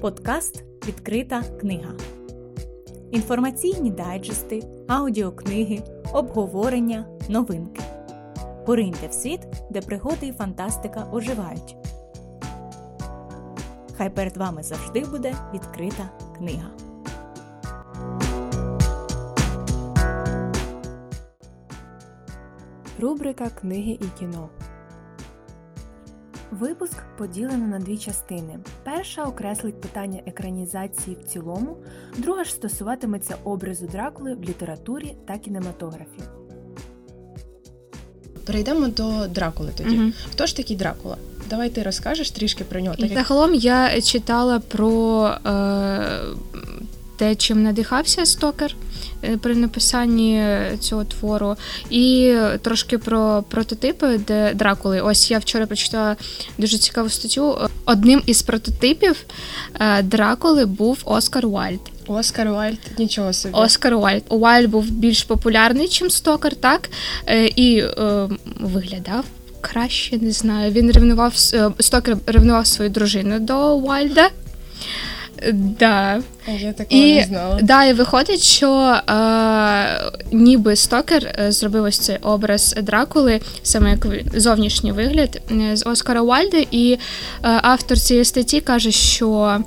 Подкаст 0.00 0.64
Відкрита 0.86 1.42
книга. 1.42 1.92
Інформаційні 3.10 3.90
дайджести, 3.90 4.62
аудіокниги, 4.88 5.82
обговорення, 6.12 7.06
новинки. 7.28 7.82
Пориньте 8.66 9.06
в 9.08 9.12
світ, 9.12 9.40
де 9.70 9.80
пригоди 9.80 10.26
і 10.26 10.32
фантастика 10.32 11.06
оживають. 11.12 11.76
Хай 13.96 14.10
перед 14.10 14.36
вами 14.36 14.62
завжди 14.62 15.04
буде 15.04 15.34
відкрита 15.54 16.10
книга. 16.38 16.70
Рубрика 23.00 23.50
Книги 23.50 23.92
і 23.92 24.18
кіно. 24.18 24.48
Випуск 26.50 26.96
поділено 27.18 27.66
на 27.66 27.78
дві 27.78 27.98
частини. 27.98 28.58
Перша 28.84 29.24
окреслить 29.24 29.80
питання 29.80 30.20
екранізації 30.26 31.16
в 31.20 31.28
цілому, 31.28 31.76
друга 32.18 32.44
ж 32.44 32.52
стосуватиметься 32.52 33.36
образу 33.44 33.86
Дракули 33.86 34.34
в 34.34 34.42
літературі 34.42 35.14
та 35.26 35.38
кінематографі. 35.38 36.22
Перейдемо 38.46 38.88
до 38.88 39.26
Дракули 39.26 39.70
тоді. 39.76 39.96
Мгм. 39.96 40.12
Хто 40.30 40.46
ж 40.46 40.56
такий 40.56 40.76
Дракула? 40.76 41.16
Давай 41.50 41.70
ти 41.70 41.82
розкажеш 41.82 42.30
трішки 42.30 42.64
про 42.64 42.80
нього. 42.80 42.96
Так 42.96 43.10
як 43.10 43.18
Загалом 43.18 43.54
я 43.54 44.00
читала 44.00 44.58
про 44.58 45.24
е, 45.46 46.20
те, 47.20 47.34
чим 47.34 47.62
надихався 47.62 48.26
Стокер 48.26 48.76
е, 49.24 49.36
при 49.36 49.54
написанні 49.54 50.44
цього 50.80 51.04
твору, 51.04 51.56
і 51.90 52.34
трошки 52.62 52.98
про 52.98 53.44
прототипи 53.48 54.20
де 54.26 54.54
Дракули. 54.54 55.00
Ось 55.00 55.30
я 55.30 55.38
вчора 55.38 55.66
прочитала 55.66 56.16
дуже 56.58 56.78
цікаву 56.78 57.08
статтю. 57.08 57.58
Одним 57.84 58.22
із 58.26 58.42
прототипів 58.42 59.16
е, 59.80 60.02
Дракули 60.02 60.66
був 60.66 60.98
Оскар 61.04 61.46
Уальд. 61.46 61.80
Оскар 62.06 62.48
Уайльд, 62.48 62.78
нічого 62.98 63.32
собі. 63.32 63.54
Оскар 63.54 63.94
Уальд. 63.94 64.22
Уальд 64.28 64.70
був 64.70 64.90
більш 64.90 65.22
популярний, 65.22 65.86
ніж 66.02 66.12
Стокер, 66.12 66.54
так? 66.54 66.90
Е, 67.26 67.46
і 67.46 67.78
е, 67.78 68.28
виглядав. 68.60 69.24
Краще 69.60 70.18
не 70.18 70.32
знаю. 70.32 70.72
Він 70.72 70.92
ревнував 70.92 71.36
Стокер 71.78 72.16
ревнував 72.26 72.66
свою 72.66 72.90
дружину 72.90 73.38
до 73.38 73.76
Уальда. 73.76 74.30
Да. 75.52 76.20
Я 76.60 76.72
такого 76.72 77.00
І, 77.00 77.14
не 77.14 77.24
знала. 77.24 77.58
да, 77.62 77.84
і 77.84 77.92
виходить, 77.92 78.40
що 78.42 78.72
е, 79.10 80.10
ніби 80.32 80.76
Стокер 80.76 81.34
е, 81.38 81.52
зробив 81.52 81.84
ось 81.84 81.98
цей 81.98 82.16
образ 82.16 82.74
Дракули, 82.82 83.40
саме 83.62 83.90
як 83.90 84.06
зовнішній 84.40 84.92
вигляд 84.92 85.40
е, 85.50 85.76
з 85.76 85.86
Оскара 85.86 86.20
Уальда. 86.20 86.64
І 86.70 86.92
е, 86.92 86.98
автор 87.42 87.98
цієї 87.98 88.24
статті 88.24 88.60
каже, 88.60 88.90
що 88.90 89.58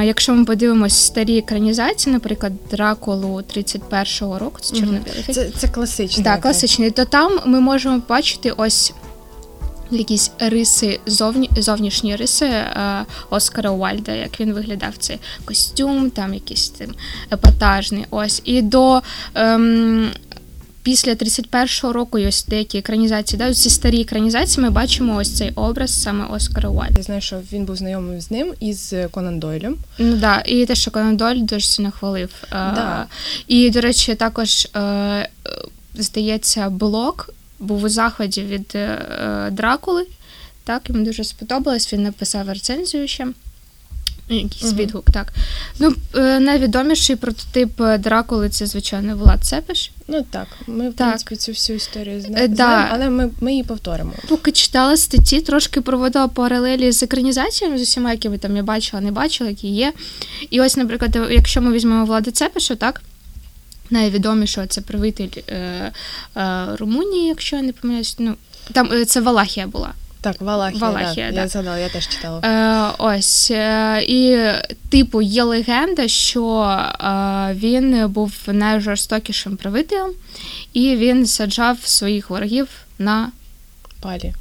е, 0.00 0.04
якщо 0.04 0.34
ми 0.34 0.44
подивимось 0.44 0.94
старі 0.96 1.38
екранізації, 1.38 2.12
наприклад, 2.12 2.52
Дракулу 2.70 3.36
31-го 3.56 4.38
року, 4.38 4.58
це 4.60 4.76
чорно-білий 4.76 5.24
Це, 5.32 5.50
це 5.58 5.68
класичний. 5.68 6.24
Да, 6.24 6.36
класичний. 6.36 6.90
То 6.90 7.04
там 7.04 7.40
ми 7.46 7.60
можемо 7.60 8.02
бачити 8.08 8.50
ось 8.56 8.92
якісь 9.98 10.30
риси, 10.38 11.00
зовні, 11.06 11.50
зовнішні 11.56 12.16
риси 12.16 12.46
е, 12.46 13.04
Оскара 13.30 13.70
Уальда, 13.70 14.12
як 14.12 14.40
він 14.40 14.52
виглядав 14.52 14.96
цей 14.98 15.18
костюм, 15.44 16.10
там 16.10 16.34
якийсь 16.34 16.68
тим 16.68 16.94
епатажний. 17.32 18.04
Ось. 18.10 18.42
І 18.44 18.62
до. 18.62 19.02
Ем, 19.34 20.10
Після 20.84 21.12
31-го 21.12 21.92
року 21.92 22.18
і 22.18 22.26
ось 22.26 22.44
деякі 22.46 22.78
екранізації, 22.78 23.38
да, 23.38 23.54
ці 23.54 23.70
старі 23.70 24.00
екранізації, 24.00 24.64
ми 24.64 24.70
бачимо 24.70 25.16
ось 25.16 25.36
цей 25.36 25.50
образ 25.50 26.02
саме 26.02 26.26
Оскара 26.26 26.68
Уальда. 26.68 26.94
Я 26.96 27.02
знаю, 27.02 27.20
що 27.20 27.40
він 27.52 27.64
був 27.64 27.76
знайомий 27.76 28.20
з 28.20 28.30
ним 28.30 28.54
із 28.60 28.94
Конан 29.10 29.38
Дойлем. 29.38 29.76
Ну 29.98 30.16
да, 30.16 30.42
і 30.46 30.66
те, 30.66 30.74
що 30.74 30.90
Конан 30.90 31.16
Дойль 31.16 31.36
дуже 31.36 31.66
сильно 31.66 31.90
хвалив. 31.90 32.30
Е, 32.42 32.46
Да. 32.50 33.06
І, 33.46 33.70
до 33.70 33.80
речі, 33.80 34.14
також 34.14 34.68
е, 34.74 34.80
е, 34.80 35.28
здається, 35.94 36.70
блок 36.70 37.34
був 37.58 37.84
у 37.84 37.88
захваті 37.88 38.42
від 38.42 38.72
е, 38.74 39.48
Дракули. 39.52 40.06
Так, 40.64 40.82
йому 40.88 41.04
дуже 41.04 41.24
сподобалось. 41.24 41.92
Він 41.92 42.02
написав 42.02 42.48
рецензію 42.48 43.08
ще. 43.08 43.26
Якийсь 44.28 44.64
Мгм. 44.64 44.76
відгук, 44.76 45.04
так. 45.12 45.32
Ну, 45.78 45.94
е, 46.14 46.40
найвідоміший 46.40 47.16
прототип 47.16 47.80
е, 47.80 47.98
Дракули 47.98 48.48
це, 48.48 48.66
звичайно, 48.66 49.16
Влад 49.16 49.44
Цепиш. 49.44 49.90
Ну 50.08 50.24
так, 50.30 50.46
ми 50.66 50.90
в 50.90 50.94
Так. 50.94 51.06
принципі 51.08 51.36
цю 51.36 51.52
всю 51.52 51.76
історію 51.76 52.24
Е, 52.36 52.48
да. 52.48 52.54
знаємо, 52.54 52.88
але 52.92 53.10
ми, 53.10 53.30
ми 53.40 53.50
її 53.50 53.64
повторимо. 53.64 54.12
Поки 54.28 54.52
читала 54.52 54.96
статті, 54.96 55.40
трошки 55.40 55.80
проводила 55.80 56.28
паралелі 56.28 56.92
з 56.92 57.02
екранізаціями 57.02 57.78
з 57.78 57.82
усіма, 57.82 58.12
якими 58.12 58.38
там 58.38 58.56
я 58.56 58.62
бачила, 58.62 59.02
не 59.02 59.12
бачила, 59.12 59.50
які 59.50 59.68
є. 59.68 59.92
І 60.50 60.60
ось, 60.60 60.76
наприклад, 60.76 61.18
якщо 61.30 61.62
ми 61.62 61.72
візьмемо 61.72 62.04
Влада 62.04 62.30
Цепиша, 62.30 62.74
так. 62.74 63.02
Найвідомішого 63.90 64.66
це 64.66 64.80
правитель 64.80 65.28
е, 65.48 65.92
е, 66.36 66.66
Румунії, 66.76 67.28
якщо 67.28 67.56
я 67.56 67.62
не 67.62 67.72
помиляюсь. 67.72 68.16
Ну, 68.18 68.34
там 68.72 68.92
е, 68.92 69.04
це 69.04 69.20
Валахія 69.20 69.66
була. 69.66 69.92
Так, 70.20 70.40
Валахія, 70.40 70.80
Валахія, 70.80 71.26
да. 71.26 71.34
да. 71.34 71.40
я 71.40 71.48
згадала, 71.48 71.78
я 71.78 71.88
теж 71.88 72.08
читала. 72.08 72.40
Е, 72.40 72.94
ось. 72.98 73.50
Е, 73.50 74.04
і, 74.08 74.48
типу, 74.88 75.22
є 75.22 75.42
легенда, 75.42 76.08
що 76.08 76.60
е, 76.60 77.54
він 77.54 78.08
був 78.08 78.32
найжорстокішим 78.46 79.56
правителем, 79.56 80.12
і 80.72 80.96
він 80.96 81.26
саджав 81.26 81.78
своїх 81.84 82.30
ворогів 82.30 82.68
на 82.98 83.32
Палі. 84.04 84.34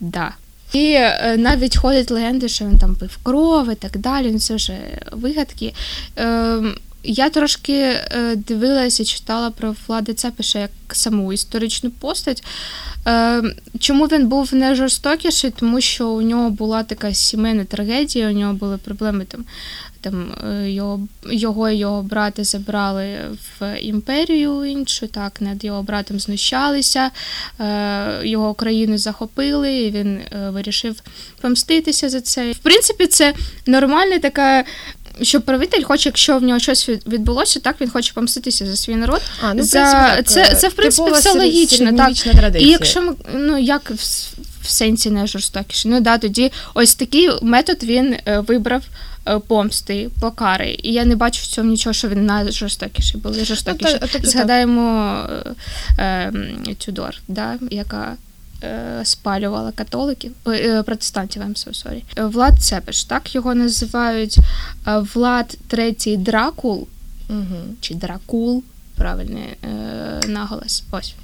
Да. 0.00 0.32
І 0.72 0.92
е, 0.92 1.36
навіть 1.38 1.76
ходять 1.76 2.10
легенди, 2.10 2.48
що 2.48 2.64
він 2.64 2.78
там 2.78 2.94
пив 2.94 3.18
кров 3.22 3.72
і 3.72 3.74
так 3.74 3.98
далі. 3.98 4.30
Ну 4.32 4.38
це 4.38 4.54
вже 4.54 4.78
вигадки. 5.12 5.74
Е, 6.18 6.62
я 7.02 7.30
трошки 7.30 7.72
е, 7.72 8.36
дивилася 8.36 9.04
читала 9.04 9.50
про 9.50 9.74
Влада 9.86 10.14
Цепиша 10.14 10.58
як 10.58 10.70
саму 10.92 11.32
історичну 11.32 11.90
постать. 11.90 12.44
Е, 13.06 13.42
чому 13.78 14.06
він 14.06 14.28
був 14.28 14.54
не 14.54 14.74
жорстокіший? 14.74 15.50
Тому 15.50 15.80
що 15.80 16.08
у 16.08 16.22
нього 16.22 16.50
була 16.50 16.82
така 16.82 17.14
сімейна 17.14 17.64
трагедія, 17.64 18.28
у 18.28 18.32
нього 18.32 18.52
були 18.52 18.78
проблеми 18.78 19.24
там. 19.24 19.44
Там 20.02 20.32
е, 20.44 20.70
його, 20.70 21.00
його 21.30 21.70
і 21.70 21.76
його 21.76 22.02
брати 22.02 22.44
забрали 22.44 23.18
в 23.60 23.80
імперію 23.80 24.64
іншу, 24.64 25.06
так, 25.06 25.40
над 25.40 25.64
його 25.64 25.82
братом 25.82 26.20
знущалися, 26.20 27.10
його 28.22 28.54
країну 28.54 28.98
захопили, 28.98 29.78
і 29.78 29.90
він 29.90 30.20
вирішив 30.48 31.02
помститися 31.40 32.08
за 32.08 32.20
це. 32.20 32.52
В 32.52 32.58
принципі, 32.58 33.06
це 33.06 33.34
нормальна 33.66 34.18
така. 34.18 34.64
Що 35.22 35.40
правитель 35.40 35.82
хоче, 35.82 36.08
якщо 36.08 36.38
в 36.38 36.42
нього 36.42 36.58
щось 36.60 36.88
відбулося, 36.88 37.60
так 37.60 37.80
він 37.80 37.90
хоче 37.90 38.12
помститися 38.14 38.66
за 38.66 38.76
свій 38.76 38.94
народ. 38.96 39.20
А, 39.42 39.54
ну, 39.54 39.62
За- 39.62 39.80
принципі, 40.22 40.22
це- 40.34 40.54
це, 40.54 40.68
в 40.68 40.72
принципі, 40.72 41.10
все 41.10 41.32
логічно, 41.38 41.86
так. 41.96 42.14
традиція. 42.14 42.68
І 42.68 42.72
якщо 42.72 43.02
ми 43.02 43.12
ну 43.34 43.58
як 43.58 43.90
в, 43.90 43.94
в 44.62 44.68
сенсі 44.70 45.10
не 45.10 45.26
жорстокіше, 45.26 45.88
ну 45.88 46.00
да, 46.00 46.18
тоді 46.18 46.52
ось 46.74 46.94
такий 46.94 47.28
метод 47.42 47.82
він 47.84 48.16
е, 48.26 48.40
вибрав 48.40 48.82
е, 49.28 49.38
помсти, 49.38 50.10
покари. 50.20 50.78
І 50.82 50.92
я 50.92 51.04
не 51.04 51.16
бачу 51.16 51.40
в 51.42 51.46
цьому 51.46 51.70
нічого, 51.70 51.94
що 51.94 52.08
він 52.08 52.26
найжорстокіший, 52.26 53.20
були 53.20 53.44
жорстокіші. 53.44 53.98
Ну, 54.02 54.08
та- 54.08 54.28
Згадаємо 54.28 55.16
е, 55.98 56.02
е, 56.02 56.32
Тюдор, 56.78 57.14
да, 57.28 57.58
яка. 57.70 58.16
Е, 58.62 59.00
Спалювала 59.04 59.72
католиків, 59.72 60.32
е, 60.48 60.82
протестантів, 60.82 61.42
I'm 61.42 61.66
so 61.68 61.68
sorry. 61.86 62.02
Е, 62.16 62.24
Влад 62.24 62.62
Цепеш, 62.62 63.04
так 63.04 63.34
його 63.34 63.54
називають 63.54 64.38
е, 64.38 64.98
Влад 65.14 65.58
Третій 65.68 66.16
Дракул, 66.16 66.86
Угу. 67.28 67.56
чи 67.80 67.94
дракул, 67.94 68.62
правильний 68.96 69.42
е, 69.42 70.28
наголос. 70.28 70.82
Ось. 70.90 71.14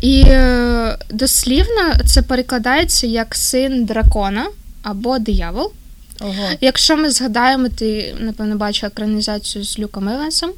І 0.00 0.22
е, 0.26 0.98
дослівно 1.10 1.94
це 2.06 2.22
перекладається 2.22 3.06
як 3.06 3.34
син 3.34 3.84
дракона 3.84 4.46
або 4.82 5.18
диявол. 5.18 5.72
Ого. 6.20 6.48
Якщо 6.60 6.96
ми 6.96 7.10
згадаємо, 7.10 7.68
ти, 7.68 8.14
напевно, 8.20 8.56
бачила 8.56 8.88
екранізацію 8.94 9.64
з 9.64 9.78
Люком 9.78 10.08
Евансом. 10.08 10.50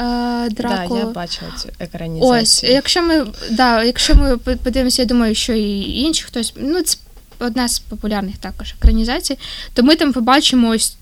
Е, 0.00 0.48
Да, 0.50 0.98
я 0.98 1.06
бачила 1.06 1.50
цю 1.58 1.68
екранізацію. 1.78 2.42
Ось, 2.42 2.62
якщо 2.64 3.02
ми, 3.02 3.26
да, 3.50 3.82
якщо 3.84 4.14
ми 4.14 4.36
подивимося, 4.36 5.02
я 5.02 5.06
думаю, 5.06 5.34
що 5.34 5.52
і 5.52 5.80
інші 6.00 6.24
хтось, 6.24 6.54
ну 6.56 6.82
це 6.82 6.98
одна 7.38 7.68
з 7.68 7.78
популярних 7.78 8.36
також 8.36 8.74
екранізацій, 8.78 9.38
то 9.74 9.82
ми 9.82 9.96
там 9.96 10.12
побачимо 10.12 10.68
ось 10.68 10.96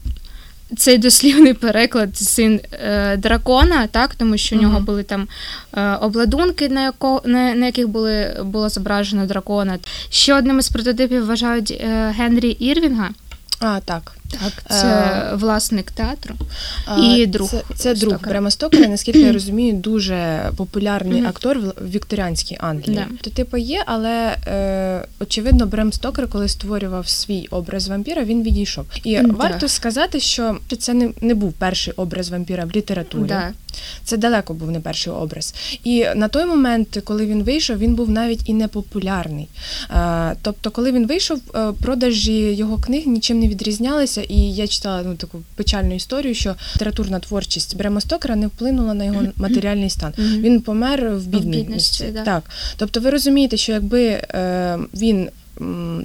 цей 0.76 0.98
дослівний 0.98 1.54
переклад 1.54 2.16
син 2.16 2.60
е, 2.72 3.16
дракона, 3.16 3.86
так, 3.86 4.14
тому 4.14 4.36
що 4.38 4.56
в 4.56 4.62
нього 4.62 4.80
були 4.80 5.02
там 5.02 5.28
е, 5.74 5.94
обладунки, 5.94 6.68
на, 6.68 6.82
яко, 6.82 7.22
на, 7.24 7.54
на 7.54 7.66
яких 7.66 7.88
були, 7.88 8.36
було 8.44 8.68
зображено 8.68 9.26
дракона. 9.26 9.78
Ще 10.10 10.34
одним 10.34 10.58
із 10.58 10.68
прототипів 10.68 11.26
вважають 11.26 11.70
е, 11.70 12.14
Генрі 12.16 12.50
Ірвінга. 12.50 13.10
А, 13.60 13.80
так. 13.80 14.17
Так, 14.28 14.52
це 14.78 15.30
власник 15.34 15.90
театру 15.90 16.34
і 17.02 17.26
друг. 17.26 17.50
Це, 17.50 17.62
це 17.76 17.94
друг 17.94 18.12
Стокера. 18.14 18.30
Брема 18.30 18.50
Стокера, 18.50 18.88
наскільки 18.88 19.20
я 19.20 19.32
розумію, 19.32 19.72
дуже 19.72 20.50
популярний 20.56 21.24
актор 21.24 21.58
в 21.58 21.72
вікторіанській 21.90 22.56
Англії. 22.60 22.96
Да. 22.96 23.06
То 23.20 23.30
типу 23.30 23.56
є, 23.56 23.82
але 23.86 24.36
е, 24.46 25.04
очевидно, 25.20 25.66
Брем 25.66 25.92
Стокер, 25.92 26.28
коли 26.28 26.48
створював 26.48 27.08
свій 27.08 27.46
образ 27.50 27.88
вампіра, 27.88 28.24
він 28.24 28.42
відійшов. 28.42 28.86
І 29.04 29.14
М, 29.14 29.30
варто 29.30 29.68
сказати, 29.68 30.20
що 30.20 30.56
це 30.78 30.94
не, 30.94 31.10
не 31.20 31.34
був 31.34 31.52
перший 31.52 31.94
образ 31.96 32.30
вампіра 32.30 32.64
в 32.64 32.70
літературі. 32.76 33.28
Да. 33.28 33.52
Це 34.04 34.16
далеко 34.16 34.54
був 34.54 34.70
не 34.70 34.80
перший 34.80 35.12
образ. 35.12 35.54
І 35.84 36.06
на 36.16 36.28
той 36.28 36.46
момент, 36.46 37.00
коли 37.04 37.26
він 37.26 37.42
вийшов, 37.42 37.78
він 37.78 37.94
був 37.94 38.10
навіть 38.10 38.48
і 38.48 38.54
не 38.54 38.68
популярний. 38.68 39.48
Е, 39.90 40.36
тобто, 40.42 40.70
коли 40.70 40.92
він 40.92 41.06
вийшов, 41.06 41.40
е, 41.54 41.72
продажі 41.82 42.54
його 42.54 42.78
книг 42.78 43.06
нічим 43.06 43.40
не 43.40 43.48
відрізнялися. 43.48 44.17
І 44.22 44.54
я 44.54 44.68
читала 44.68 45.02
ну 45.02 45.14
таку 45.14 45.42
печальну 45.54 45.94
історію, 45.94 46.34
що 46.34 46.54
літературна 46.76 47.18
творчість 47.18 47.76
Брема 47.76 48.00
Стокера 48.00 48.36
не 48.36 48.46
вплинула 48.46 48.94
на 48.94 49.04
його 49.04 49.22
матеріальний 49.36 49.90
стан. 49.90 50.12
Він 50.18 50.60
помер 50.60 51.10
в 51.10 51.26
бідності. 51.26 51.58
бідності, 51.58 52.04
да. 52.14 52.24
Так. 52.24 52.42
Тобто, 52.76 53.00
ви 53.00 53.10
розумієте, 53.10 53.56
що 53.56 53.72
якби 53.72 54.04
е, 54.04 54.78
він. 54.94 55.28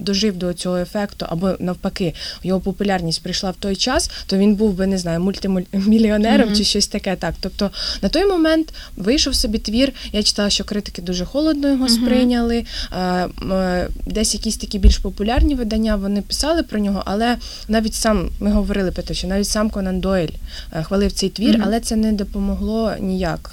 Дожив 0.01 0.37
до 0.37 0.53
цього 0.53 0.77
ефекту, 0.77 1.25
або 1.29 1.51
навпаки, 1.59 2.13
його 2.43 2.59
популярність 2.59 3.23
прийшла 3.23 3.51
в 3.51 3.55
той 3.55 3.75
час, 3.75 4.11
то 4.25 4.37
він 4.37 4.55
був 4.55 4.73
би 4.73 4.87
не 4.87 4.97
знаю, 4.97 5.19
мультимільйонером 5.19 6.47
Мгм. 6.47 6.55
чи 6.57 6.63
щось 6.63 6.87
таке. 6.87 7.15
Так, 7.15 7.33
тобто 7.41 7.71
на 8.01 8.09
той 8.09 8.25
момент 8.25 8.73
вийшов 8.97 9.35
собі 9.35 9.57
твір. 9.57 9.93
Я 10.11 10.23
читала, 10.23 10.49
що 10.49 10.63
критики 10.63 11.01
дуже 11.01 11.25
холодно 11.25 11.67
його 11.67 11.85
Мгм. 11.85 11.89
сприйняли. 11.89 12.65
Е, 12.93 13.87
Десь 14.05 14.33
якісь 14.33 14.57
такі 14.57 14.79
більш 14.79 14.97
популярні 14.97 15.55
видання 15.55 15.95
вони 15.95 16.21
писали 16.21 16.63
про 16.63 16.79
нього, 16.79 17.03
але 17.05 17.37
навіть 17.67 17.93
сам 17.93 18.29
ми 18.39 18.51
говорили 18.51 18.91
про 18.91 19.03
те, 19.03 19.13
що 19.13 19.27
навіть 19.27 19.47
сам 19.47 19.69
Конан 19.69 19.99
Дойль 19.99 20.27
е, 20.73 20.83
хвалив 20.83 21.11
цей 21.11 21.29
твір, 21.29 21.53
Мгм. 21.57 21.63
але 21.65 21.79
це 21.79 21.95
не 21.95 22.11
допомогло 22.11 22.93
ніяк. 22.99 23.51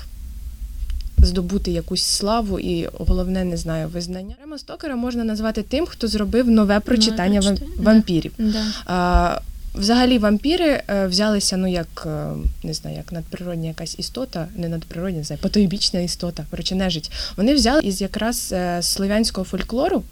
Здобути 1.23 1.71
якусь 1.71 2.03
славу 2.03 2.59
і 2.61 2.89
головне, 2.99 3.45
не 3.45 3.57
знаю, 3.57 3.89
визнання. 3.89 4.35
Рема 4.41 4.59
Стокера 4.59 4.97
можна 4.97 5.25
назвати 5.25 5.63
тим, 5.63 5.87
хто 5.87 6.09
зробив 6.09 6.51
нове 6.51 6.81
прочитання 6.81 7.41
вам- 7.41 7.57
вампірів. 7.77 8.33
Да. 8.39 8.65
А, 8.87 9.41
взагалі, 9.75 10.19
вампіри 10.19 10.83
е, 10.89 11.07
взялися, 11.07 11.57
ну 11.57 11.67
як 11.67 12.07
е, 12.07 12.33
не 12.63 12.75
знаю, 12.75 12.97
як 12.97 13.13
надприродня 13.13 13.69
якась 13.69 13.99
істота, 13.99 14.49
не 14.57 14.69
надприродня, 14.69 15.19
не 15.19 15.25
знаю, 15.25 15.43
потойбічна 15.43 16.01
істота, 16.01 16.45
коротше, 16.51 16.75
нежить. 16.75 17.11
Вони 17.37 17.55
взяли 17.55 17.81
із 17.85 18.01
якраз 18.01 18.51
е, 18.53 18.83
слов'янського 18.83 19.45
фольклору. 19.45 20.03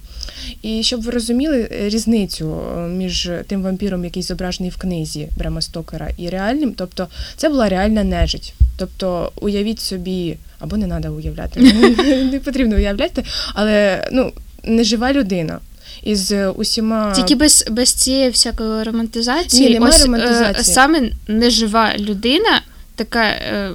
І 0.62 0.82
щоб 0.82 1.02
ви 1.02 1.10
розуміли 1.10 1.68
різницю 1.70 2.60
між 2.88 3.30
тим 3.46 3.62
вампіром, 3.62 4.04
який 4.04 4.22
зображений 4.22 4.70
в 4.70 4.76
книзі 4.76 5.28
Брема 5.38 5.60
Стокера, 5.60 6.10
і 6.16 6.28
реальним, 6.28 6.74
тобто 6.76 7.08
це 7.36 7.48
була 7.48 7.68
реальна 7.68 8.04
нежить. 8.04 8.54
Тобто, 8.76 9.32
уявіть 9.40 9.80
собі, 9.80 10.36
або 10.58 10.76
не 10.76 10.86
треба 10.86 11.10
уявляти, 11.10 11.60
не 12.32 12.40
потрібно 12.44 12.76
уявляти, 12.76 13.24
але 13.54 14.08
ну, 14.12 14.32
нежива 14.64 15.12
людина. 15.12 15.58
Із 16.02 16.32
е, 16.32 16.48
усіма 16.48 17.12
Тільки 17.12 17.34
без, 17.34 17.64
без 17.70 17.92
цієї 17.92 18.30
всякої 18.30 18.82
романтизації, 18.82 19.66
Ні, 19.66 19.74
немає 19.74 19.94
ось, 19.94 20.00
е, 20.00 20.04
романтизації. 20.04 20.74
саме 20.74 21.10
нежива 21.28 21.92
людина, 21.98 22.62
така 22.94 23.24
е, 23.24 23.70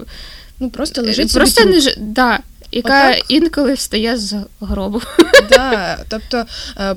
ну 0.59 0.69
просто 0.69 1.01
лежить 1.01 1.31
собі 1.31 1.39
просто 1.39 1.61
труп. 1.61 1.73
неж... 1.73 1.95
да, 1.97 2.39
яка 2.71 3.09
Отак? 3.09 3.25
інколи 3.27 3.73
встає 3.73 4.17
з 4.17 4.35
гробу. 4.61 5.01
Да, 5.49 5.97
тобто, 6.09 6.45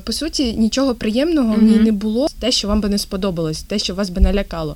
по 0.03 0.13
суті, 0.13 0.53
нічого 0.53 0.95
приємного 0.95 1.53
в 1.53 1.63
ній 1.63 1.77
не 1.77 1.91
було. 1.91 2.27
Те, 2.39 2.51
що 2.51 2.67
вам 2.67 2.81
би 2.81 2.89
не 2.89 2.97
сподобалось, 2.97 3.61
те, 3.61 3.79
що 3.79 3.95
вас 3.95 4.09
би 4.09 4.21
налякало. 4.21 4.75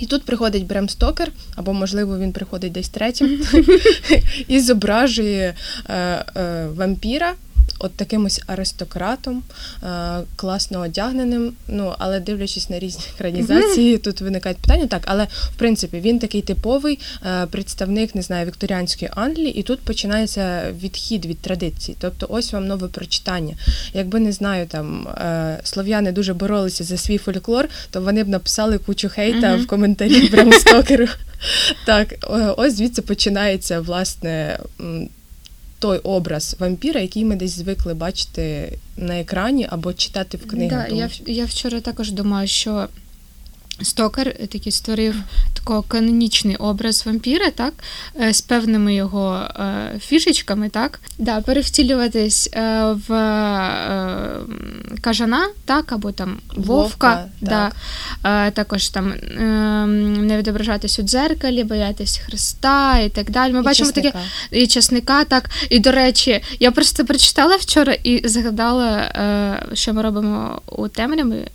І 0.00 0.06
тут 0.06 0.24
приходить 0.24 0.66
Брем 0.66 0.88
Стокер, 0.88 1.32
або, 1.56 1.72
можливо, 1.72 2.18
він 2.18 2.32
приходить 2.32 2.72
десь 2.72 2.88
третім, 2.88 3.46
і 4.48 4.60
зображує 4.60 5.54
е, 5.88 5.94
е, 6.36 6.66
вампіра. 6.74 7.34
От 7.82 7.94
таким 7.96 8.24
ось 8.24 8.40
аристократом, 8.46 9.42
е, 9.82 10.20
класно 10.36 10.80
одягненим. 10.80 11.52
Ну, 11.68 11.94
але 11.98 12.20
дивлячись 12.20 12.70
на 12.70 12.78
різні 12.78 13.04
екранізації, 13.14 13.98
тут 13.98 14.20
виникають 14.20 14.58
питання. 14.58 14.86
Так, 14.86 15.02
але 15.04 15.24
в 15.24 15.56
принципі 15.56 16.00
він 16.00 16.18
такий 16.18 16.42
типовий 16.42 16.98
е, 17.26 17.46
представник, 17.46 18.14
не 18.14 18.22
знаю, 18.22 18.46
вікторіанської 18.46 19.10
Англії, 19.14 19.52
і 19.52 19.62
тут 19.62 19.80
починається 19.80 20.62
відхід 20.82 21.26
від 21.26 21.38
традицій. 21.38 21.96
Тобто, 22.00 22.26
ось 22.30 22.52
вам 22.52 22.66
нове 22.66 22.88
прочитання. 22.88 23.54
Якби 23.94 24.20
не 24.20 24.32
знаю, 24.32 24.66
там 24.66 25.08
е, 25.08 25.60
слов'яни 25.64 26.12
дуже 26.12 26.34
боролися 26.34 26.84
за 26.84 26.96
свій 26.96 27.18
фольклор, 27.18 27.68
то 27.90 28.00
вони 28.00 28.24
б 28.24 28.28
написали 28.28 28.78
кучу 28.78 29.08
хейта 29.08 29.56
в 29.56 29.66
коментарі 29.66 30.28
Брем 30.28 30.52
Стокеру. 30.52 31.06
Так, 31.86 32.14
ось 32.56 32.76
звідси 32.76 33.02
починається 33.02 33.80
власне. 33.80 34.58
Той 35.82 35.98
образ 35.98 36.56
вампіра, 36.58 37.00
який 37.00 37.24
ми 37.24 37.36
десь 37.36 37.50
звикли 37.56 37.94
бачити 37.94 38.72
на 38.96 39.20
екрані 39.20 39.66
або 39.70 39.92
читати 39.92 40.36
в 40.36 40.46
книгах. 40.46 40.82
Да, 40.82 40.88
тому 40.88 41.00
я, 41.00 41.08
що- 41.08 41.24
я 41.26 41.44
вчора 41.44 41.80
також 41.80 42.12
думаю, 42.12 42.48
що 42.48 42.88
Стокер 43.82 44.28
е, 44.28 44.46
такий 44.46 44.72
створив 44.72 45.14
такий 45.54 45.82
канонічний 45.88 46.56
образ 46.56 47.06
вампіра, 47.06 47.50
так, 47.50 47.74
е, 48.20 48.32
з 48.32 48.40
певними 48.40 48.94
його 48.94 49.34
е, 49.34 49.98
фішечками, 50.00 50.68
так, 50.68 51.00
да, 51.18 51.40
перевтілюватись 51.40 52.50
е, 52.52 52.82
в 53.08 53.14
е, 53.14 54.40
кажана, 55.00 55.48
так, 55.64 55.92
або 55.92 56.12
там 56.12 56.38
вовка, 56.56 56.82
Вовка, 56.82 57.28
да, 57.40 57.72
е, 58.46 58.50
також 58.50 58.88
там 58.88 59.12
е, 59.12 59.42
не 59.86 60.38
відображатись 60.38 60.98
у 60.98 61.02
дзеркалі, 61.02 61.64
боятись 61.64 62.20
Христа 62.26 62.98
і 62.98 63.08
так 63.08 63.30
далі. 63.30 63.52
Ми 63.52 63.60
І 63.60 63.62
бачимо 63.62 63.90
таке 63.90 64.08
чесника. 64.12 64.26
і 64.50 64.66
часника, 64.66 65.24
так. 65.24 65.50
І 65.70 65.78
до 65.78 65.92
речі, 65.92 66.42
я 66.60 66.70
просто 66.70 67.04
прочитала 67.04 67.56
вчора 67.56 67.92
і 67.92 68.28
згадала, 68.28 69.12
що 69.74 69.94
ми 69.94 70.02
робимо 70.02 70.62
у 70.66 70.88
темряві. 70.88 71.48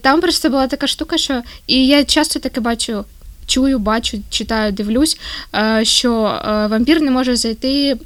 Там 0.00 0.20
просто 0.20 0.50
була 0.50 0.66
така 0.66 0.86
штука, 0.86 1.15
що 1.16 1.42
і 1.66 1.86
я 1.86 2.04
часто 2.04 2.40
таке 2.40 2.60
бачу. 2.60 3.04
Чую, 3.46 3.78
бачу, 3.78 4.18
читаю, 4.30 4.72
дивлюсь, 4.72 5.18
е, 5.54 5.84
що 5.84 6.12
е, 6.26 6.66
вампір 6.66 7.00
не 7.00 7.10
може 7.10 7.36
зайти 7.36 7.96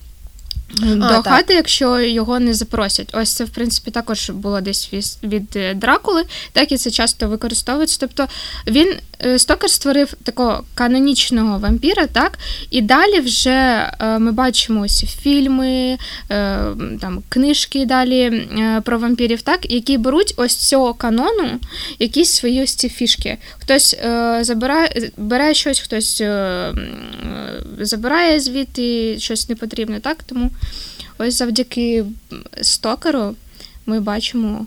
до 0.79 1.09
так. 1.09 1.27
хати, 1.27 1.55
якщо 1.55 2.01
його 2.01 2.41
не 2.41 2.55
запросять. 2.55 3.11
Ось 3.13 3.33
це, 3.33 3.45
в 3.45 3.51
принципі, 3.51 3.91
також 3.91 4.31
було 4.31 4.61
десь 4.61 4.91
від, 5.23 5.57
е, 5.57 5.75
Дракули, 5.75 6.25
так 6.53 6.73
і 6.73 6.77
це 6.77 6.91
часто 6.91 7.29
використовується. 7.29 7.97
Тобто 8.01 8.27
він 8.67 8.95
е, 9.25 9.39
Стокер 9.39 9.71
створив 9.71 10.15
такого 10.23 10.65
канонічного 10.75 11.59
вампіра, 11.59 12.07
так, 12.07 12.39
і 12.71 12.83
далі 12.83 13.21
вже 13.21 13.51
е, 14.01 14.19
ми 14.19 14.33
бачимо 14.33 14.81
ось 14.81 15.05
фільми, 15.23 15.99
е, 16.31 16.59
там 17.01 17.23
книжки 17.29 17.87
далі 17.87 18.21
е, 18.21 18.83
про 18.85 18.99
вампірів, 18.99 19.43
так, 19.43 19.71
які 19.73 19.99
беруть 19.99 20.35
ось 20.37 20.57
цього 20.57 20.95
канону 20.95 21.61
якісь 21.99 22.31
свої 22.31 22.63
ось 22.63 22.75
ці 22.75 22.89
фішки. 22.89 23.39
Хтось 23.59 23.95
е, 24.05 24.39
забирає, 24.43 25.11
бере 25.17 25.55
щось, 25.55 25.81
хтось 25.81 26.23
забирає 27.81 28.41
звідти 28.41 29.17
щось 29.19 29.49
непотрібне, 29.49 30.01
так? 30.01 30.23
Тому 30.23 30.51
ось 31.19 31.35
завдяки 31.35 32.05
стокеру 32.63 33.35
ми 33.87 34.01
бачимо 34.01 34.67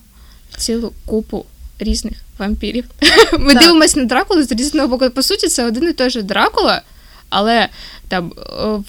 цілу 0.57 0.93
купу 1.05 1.45
різних 1.79 2.17
вампірів. 2.38 2.85
Ми 3.39 3.53
Так. 3.53 3.63
дивимося 3.63 4.00
на 4.00 4.05
Дракулу 4.05 4.43
з 4.43 4.51
різного 4.51 4.88
боку. 4.88 5.09
По 5.09 5.23
суті, 5.23 5.47
це 5.47 5.65
один 5.65 5.89
і 5.89 5.93
той 5.93 6.09
же 6.09 6.21
Дракула, 6.21 6.81
але 7.29 7.69
там 8.07 8.33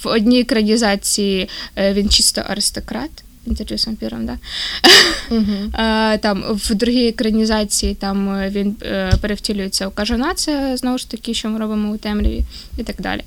в 0.02 0.08
одній 0.08 0.40
екранізації 0.40 1.48
е, 1.76 1.92
він 1.92 2.08
чисто 2.08 2.40
аристократ. 2.40 3.10
Інтерв'ю 3.46 3.78
з 3.78 3.86
вампіром, 3.86 4.26
да? 4.26 4.38
Е, 6.14 6.18
Там 6.22 6.44
в 6.48 6.74
другій 6.74 7.08
екранізації 7.08 7.94
там 7.94 8.28
е, 8.28 8.50
він 8.50 8.76
е, 8.82 9.12
перевтілюється 9.20 9.88
у 9.88 9.90
кажана, 9.90 10.34
це 10.34 10.76
знову 10.76 10.98
ж 10.98 11.10
таки, 11.10 11.34
що 11.34 11.48
ми 11.48 11.58
робимо 11.58 11.92
у 11.92 11.96
темряві, 11.96 12.42
і 12.78 12.82
так 12.82 12.96
далі. 13.00 13.24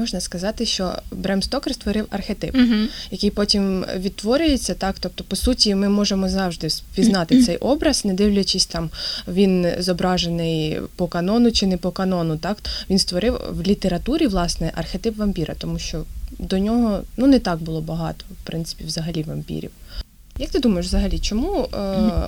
Можна 0.00 0.20
сказати, 0.20 0.66
що 0.66 0.92
Брем 1.12 1.42
Стокер 1.42 1.74
створив 1.74 2.06
архетип. 2.10 2.54
Мгм. 2.54 2.88
який 3.10 3.30
потім 3.30 3.84
відтворюється, 3.96 4.74
так 4.74 4.96
тобто, 5.00 5.24
по 5.24 5.36
суті, 5.36 5.74
ми 5.74 5.88
можемо 5.88 6.28
завжди 6.28 6.66
впізнати 6.66 7.42
цей 7.42 7.56
образ, 7.56 8.04
не 8.04 8.14
дивлячись 8.14 8.66
там, 8.66 8.90
він 9.28 9.66
зображений 9.78 10.80
по 10.96 11.06
канону 11.06 11.52
чи 11.52 11.66
не 11.66 11.76
по 11.76 11.90
канону. 11.90 12.36
Так 12.36 12.56
він 12.90 12.98
створив 12.98 13.40
в 13.50 13.62
літературі 13.62 14.26
власне 14.26 14.72
архетип 14.74 15.16
вампіра, 15.16 15.54
тому 15.58 15.78
що 15.78 16.04
до 16.38 16.58
нього 16.58 17.00
ну 17.16 17.26
не 17.26 17.38
так 17.38 17.58
було 17.58 17.80
багато, 17.80 18.24
в 18.42 18.46
принципі, 18.46 18.84
взагалі 18.84 19.22
вампірів. 19.22 19.70
Як 20.38 20.50
ти 20.50 20.58
думаєш, 20.58 20.86
взагалі, 20.86 21.18
чому 21.18 21.68
е, 21.74 21.78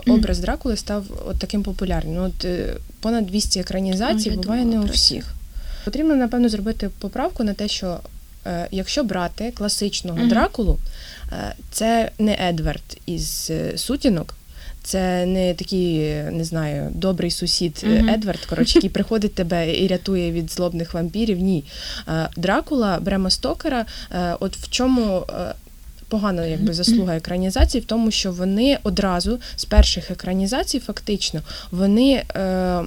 образ 0.07 0.39
Дракули 0.39 0.77
став 0.77 1.05
от 1.27 1.39
таким 1.39 1.63
популярним? 1.63 2.15
Ну, 2.15 2.23
от, 2.25 2.45
е, 2.45 2.77
понад 3.01 3.27
200 3.27 3.61
екранізацій 3.61 4.31
Ой, 4.31 4.37
буває 4.37 4.63
думала 4.63 4.85
не 4.85 4.91
у 4.91 4.93
всіх. 4.93 5.35
Потрібно, 5.85 6.17
напевно, 6.17 6.49
зробити 6.49 6.91
поправку 6.99 7.45
на 7.45 7.55
те, 7.55 7.69
що 7.69 8.01
е, 8.47 8.69
якщо 8.71 9.05
брати 9.05 9.51
класичного 9.51 10.19
Мгм. 10.19 10.29
Дракулу, 10.29 10.79
е, 11.33 11.55
це 11.71 12.11
не 12.19 12.37
Едвард 12.49 12.99
із 13.07 13.49
е, 13.51 13.79
сутінок, 13.79 14.35
це 14.83 15.27
не 15.27 15.55
такий, 15.55 15.99
не 16.15 16.45
знаю, 16.45 16.91
добрий 16.95 17.31
сусід 17.31 17.81
е, 17.85 17.87
Мгм. 17.87 18.09
Едвард, 18.09 18.45
коротше, 18.45 18.79
який 18.79 18.91
приходить 18.99 19.35
тебе 19.35 19.77
і 19.77 19.89
рятує 19.89 20.33
від 20.33 20.51
злобних 20.51 20.95
вампірів. 20.95 21.39
Ні. 21.39 21.65
Дракула 22.37 22.99
Брема 23.01 23.31
Стокера, 23.31 23.87
от 24.41 24.57
в 24.57 24.71
чому. 24.71 25.27
Погана 26.09 26.47
якби 26.47 26.73
заслуга 26.73 27.17
екранізації 27.17 27.81
в 27.81 27.85
тому, 27.85 28.11
що 28.11 28.33
вони 28.33 28.79
одразу 28.83 29.41
з 29.57 29.65
перших 29.65 30.11
екранізацій, 30.11 30.79
фактично, 30.79 31.41
вони 31.71 32.23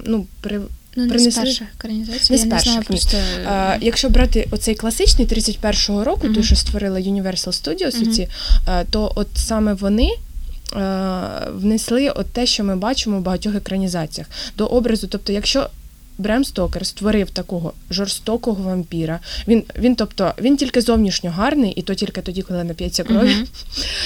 ну 0.04 0.26
при 0.40 0.60
Ну, 0.96 1.04
не 1.06 1.12
принесли- 1.14 1.30
з 1.30 1.34
перших 1.44 1.68
екранізацій, 1.78 2.32
Не 2.32 2.36
я 2.36 2.42
з 2.42 2.46
не 2.46 2.58
знаю 2.60 2.82
просто. 2.82 3.18
А, 3.46 3.76
якщо 3.80 4.08
брати 4.10 4.48
оцей 4.50 4.74
класичний 4.74 5.26
31-го 5.26 6.04
року, 6.04 6.28
той, 6.28 6.42
що 6.42 6.56
створила 6.56 7.00
Universal 7.00 7.48
Studios, 7.48 7.96
Мгм. 8.00 8.10
оці, 8.10 8.28
е, 8.68 8.84
то 8.90 9.12
от 9.14 9.28
саме 9.34 9.74
вони. 9.74 10.08
е, 10.76 11.30
Внесли 11.52 12.08
от 12.10 12.26
те, 12.26 12.46
що 12.46 12.64
ми 12.64 12.76
бачимо 12.76 13.18
в 13.18 13.22
багатьох 13.22 13.54
екранізаціях 13.54 14.28
до 14.58 14.66
образу. 14.66 15.06
Тобто, 15.06 15.32
якщо 15.32 15.70
Брем 16.18 16.44
Стокер 16.44 16.86
створив 16.86 17.30
такого 17.30 17.72
жорстокого 17.90 18.62
вампіра, 18.62 19.20
він, 19.48 19.64
він, 19.78 19.94
тобто, 19.96 20.32
він 20.40 20.56
тільки 20.56 20.80
зовнішньо 20.80 21.30
гарний, 21.30 21.72
і 21.72 21.82
то 21.82 21.94
тільки 21.94 22.20
тоді, 22.20 22.42
коли 22.42 22.64
нап'ється 22.64 23.04
крові. 23.04 23.34
Мгм. 23.34 23.46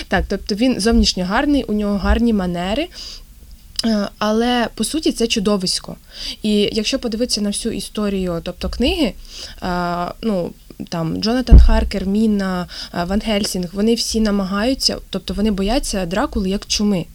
Так, 0.09 0.25
тобто 0.29 0.55
він 0.55 0.81
зовнішньо 0.81 1.25
гарний, 1.25 1.63
у 1.65 1.73
нього 1.73 1.99
гарні 1.99 2.33
манери. 2.33 2.89
Е, 3.87 4.09
Але 4.19 4.69
по 4.75 4.85
суті 4.85 5.13
це 5.13 5.27
чудовисько. 5.27 5.97
І 6.43 6.71
якщо 6.73 6.99
подивитися 6.99 7.41
на 7.41 7.49
всю 7.49 7.75
історію, 7.75 8.41
тобто 8.43 8.69
книги, 8.69 9.13
е, 9.63 10.07
ну 10.23 10.53
там 10.89 11.23
Джонатан 11.23 11.59
Харкер, 11.59 12.07
Мінна, 12.07 12.67
е, 12.95 13.05
Ван 13.05 13.21
Гельсінг, 13.25 13.69
вони 13.73 13.95
всі 13.95 14.21
намагаються, 14.21 14.99
тобто 15.11 15.35
вони 15.35 15.51
бояться 15.51 16.07
Дракули 16.07 16.51
як 16.51 16.67
чуми. 16.67 17.07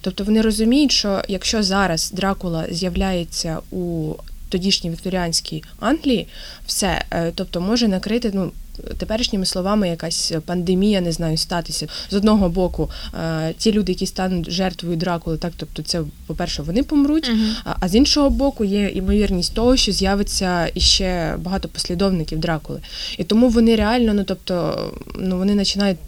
Тобто 0.00 0.24
вони 0.24 0.42
розуміють, 0.42 0.92
що 0.92 1.22
якщо 1.28 1.62
зараз 1.62 2.10
Дракула 2.10 2.66
з'являється 2.70 3.58
у 3.70 4.12
тодішній 4.48 4.90
вікторіанській 4.90 5.64
Англії, 5.80 6.26
все, 6.66 7.04
тобто 7.34 7.60
може 7.60 7.88
накрити, 7.88 8.30
ну. 8.34 8.52
Теперішніми 8.98 9.46
словами, 9.46 9.88
якась 9.88 10.32
пандемія, 10.46 11.00
не 11.00 11.12
знаю, 11.12 11.36
статися. 11.36 11.86
З 12.10 12.14
одного 12.14 12.48
боку, 12.48 12.90
е, 13.14 13.54
ті 13.58 13.72
люди, 13.72 13.92
які 13.92 14.06
стануть 14.06 14.50
жертвою 14.50 14.96
Дракули, 14.96 15.36
так, 15.36 15.52
тобто 15.56 15.82
це, 15.82 16.02
по-перше, 16.26 16.62
вони 16.62 16.82
помруть, 16.82 17.28
Мгм. 17.28 17.54
а, 17.80 17.88
з 17.88 17.94
іншого 17.94 18.30
боку, 18.30 18.64
є 18.64 18.88
ймовірність 18.88 19.54
того, 19.54 19.76
що 19.76 19.92
з'явиться 19.92 20.68
іще 20.74 21.36
багато 21.38 21.68
послідовників 21.68 22.38
Дракули. 22.38 22.80
І 23.18 23.24
тому 23.24 23.48
вони 23.48 23.76
реально, 23.76 24.14
ну 24.14 24.24
тобто, 24.24 24.92
ну 25.18 25.38
вони 25.38 25.56
починають 25.56 25.98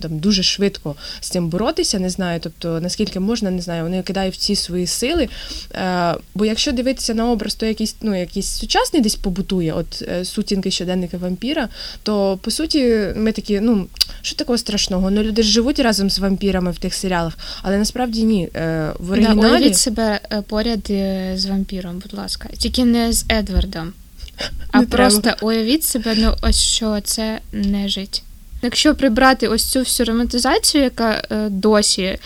там 0.00 0.18
дуже 0.18 0.42
швидко 0.42 0.94
з 1.20 1.28
цим 1.28 1.48
боротися. 1.48 1.98
Не 1.98 2.10
знаю, 2.10 2.40
тобто 2.42 2.80
наскільки 2.80 3.20
можна, 3.20 3.50
не 3.50 3.62
знаю, 3.62 3.82
вони 3.82 4.02
кидають 4.02 4.34
всі 4.36 4.56
свої 4.56 4.86
сили. 4.86 5.28
Е, 5.74 6.14
бо 6.34 6.44
якщо 6.44 6.72
дивитися 6.72 7.14
на 7.14 7.30
образ, 7.30 7.54
то 7.54 7.66
якийсь, 7.66 7.96
ну, 8.02 8.18
якийсь 8.20 8.46
сучасний 8.46 9.02
десь 9.02 9.14
побутує, 9.14 9.72
от 9.72 10.02
е, 10.08 10.24
сутінки 10.24 10.70
щоденники 10.70 11.16
вампіра, 11.16 11.68
то 12.04 12.38
по 12.42 12.50
суті 12.50 13.08
ми 13.16 13.32
такі, 13.32 13.60
ну 13.60 13.86
що 14.22 14.36
такого 14.36 14.58
страшного? 14.58 15.10
Ну 15.10 15.22
люди 15.22 15.42
ж 15.42 15.48
живуть 15.48 15.78
разом 15.78 16.10
з 16.10 16.18
вампірами 16.18 16.70
в 16.70 16.78
тих 16.78 16.94
серіалах, 16.94 17.38
але 17.62 17.78
насправді 17.78 18.22
ні. 18.22 18.48
Е, 18.54 18.92
в 18.98 19.06
Да, 19.06 19.12
оригіналі 19.12 19.52
уявіть 19.52 19.76
себе 19.76 20.20
е, 20.32 20.42
поряд 20.42 20.86
е, 20.90 21.32
з 21.36 21.46
вампіром, 21.46 21.98
будь 21.98 22.14
ласка. 22.14 22.48
Tільки 22.58 22.84
не 22.84 23.12
з 23.12 23.24
Едвардом. 23.28 23.92
А 24.70 24.80
Не 24.80 24.86
треба. 24.86 25.04
просто 25.04 25.46
уявіть 25.46 25.84
себе, 25.84 26.14
ну 26.18 26.34
ось 26.42 26.62
що 26.62 27.00
це 27.00 27.40
нежить. 27.52 28.22
Якщо 28.62 28.94
прибрати 28.94 29.48
ось 29.48 29.64
цю 29.64 29.78
всю 29.78 30.06
романтизацію, 30.06 30.84
яка 30.84 31.22
е, 31.30 31.48
досі, 31.48 32.18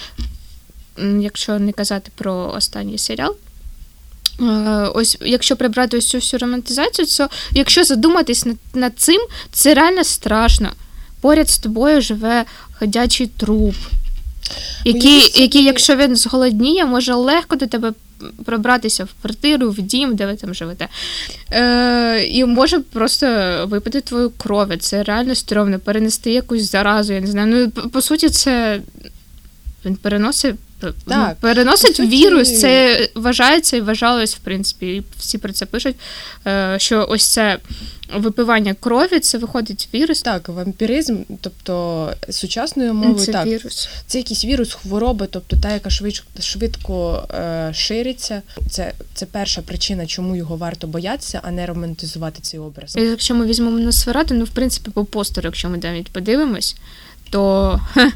якщо 1.21 1.59
не 1.59 1.73
казати 1.73 2.11
про 2.15 2.53
останній 2.57 2.99
серіал. 2.99 3.37
Е, 4.41 4.45
Ось, 4.95 5.19
якщо 5.21 5.57
прибрати 5.57 5.97
ось 5.97 6.09
цю 6.09 6.19
всю 6.19 6.39
романтизацію, 6.39 7.07
то 7.07 7.29
якщо 7.53 7.85
задуматись 7.85 8.47
над, 8.47 8.57
над 8.75 8.93
цим, 8.99 9.21
це 9.53 9.75
реально 9.75 10.05
страшно. 10.05 10.73
Поряд 11.21 11.51
з 11.51 11.59
тобою 11.59 12.01
живе 12.01 12.45
ходячий 12.79 13.27
труп, 13.27 13.75
який, 14.85 15.33
який, 15.35 15.65
якщо 15.65 15.97
він 15.97 16.17
зголодніє, 16.17 16.87
може 16.87 17.15
легко 17.15 17.57
до 17.57 17.67
тебе 17.67 17.93
пробратися 18.45 19.05
в 19.05 19.09
квартиру, 19.23 19.71
в 19.71 19.83
дім, 19.83 20.17
де 20.17 20.27
ви 20.27 20.37
там 20.37 20.55
живете. 20.55 20.89
Е, 21.53 22.25
і 22.25 22.45
може 22.45 22.81
просто 22.81 23.27
випити 23.71 24.01
твою 24.01 24.31
кров. 24.31 24.77
Це 24.81 25.03
реально 25.03 25.35
стрьомно, 25.35 25.79
перенести 25.79 26.33
якусь 26.33 26.71
заразу, 26.71 27.13
я 27.13 27.21
не 27.21 27.27
знаю. 27.27 27.73
Ну, 27.77 27.91
по 27.91 28.01
суті, 28.01 28.29
це 28.29 28.81
він 29.85 29.97
переносить. 29.97 30.55
Ну, 30.83 30.93
Так, 31.07 31.37
переносить 31.37 32.01
вірус, 32.01 32.61
це 32.61 33.09
вважається 33.15 33.77
і 33.77 33.81
вважалось, 33.81 34.35
в 34.35 34.39
принципі, 34.39 34.97
і 34.97 35.03
всі 35.19 35.39
про 35.39 35.53
це 35.53 35.67
пишуть, 35.67 35.97
е, 36.47 36.77
що 36.79 37.07
ось 37.09 37.27
це 37.27 37.59
випивання 38.15 38.75
крові, 38.75 39.21
це 39.21 39.39
виходить 39.39 39.89
вірус. 39.95 40.23
Так, 40.23 40.49
вампіризм, 40.49 41.17
тобто 41.41 42.13
сучасною 42.31 42.95
мовою, 42.95 43.27
це 43.27 43.33
так, 43.33 43.47
вірус. 43.47 43.89
це 44.07 44.19
якийсь 44.19 44.45
вірус 44.45 44.75
хвороби, 44.75 45.29
тобто 45.31 45.57
та, 45.57 45.73
яка 45.73 45.91
швидко, 45.91 46.27
швидко 46.41 47.29
е, 47.35 47.71
шириться. 47.75 48.43
Це, 48.71 48.93
це 49.15 49.27
перша 49.27 49.63
причина, 49.63 50.07
чому 50.07 50.37
його 50.37 50.57
варто 50.57 50.87
боятися, 50.87 51.41
а 51.43 51.51
не 51.51 51.67
романтизувати 51.67 52.39
цей 52.43 52.61
образ. 52.61 52.97
І 52.97 53.01
Якщо 53.01 53.35
ми 53.35 53.47
візьмемо 53.47 53.79
Носферату, 53.79 54.35
ну 54.35 54.45
в 54.45 54.51
принципі 54.51 54.91
по 54.91 55.05
постеру, 55.05 55.47
якщо 55.47 55.69
ми 55.69 55.79
навіть 55.79 56.09
подивимось, 56.09 56.77
то 57.31 57.81
хе, 57.95 58.13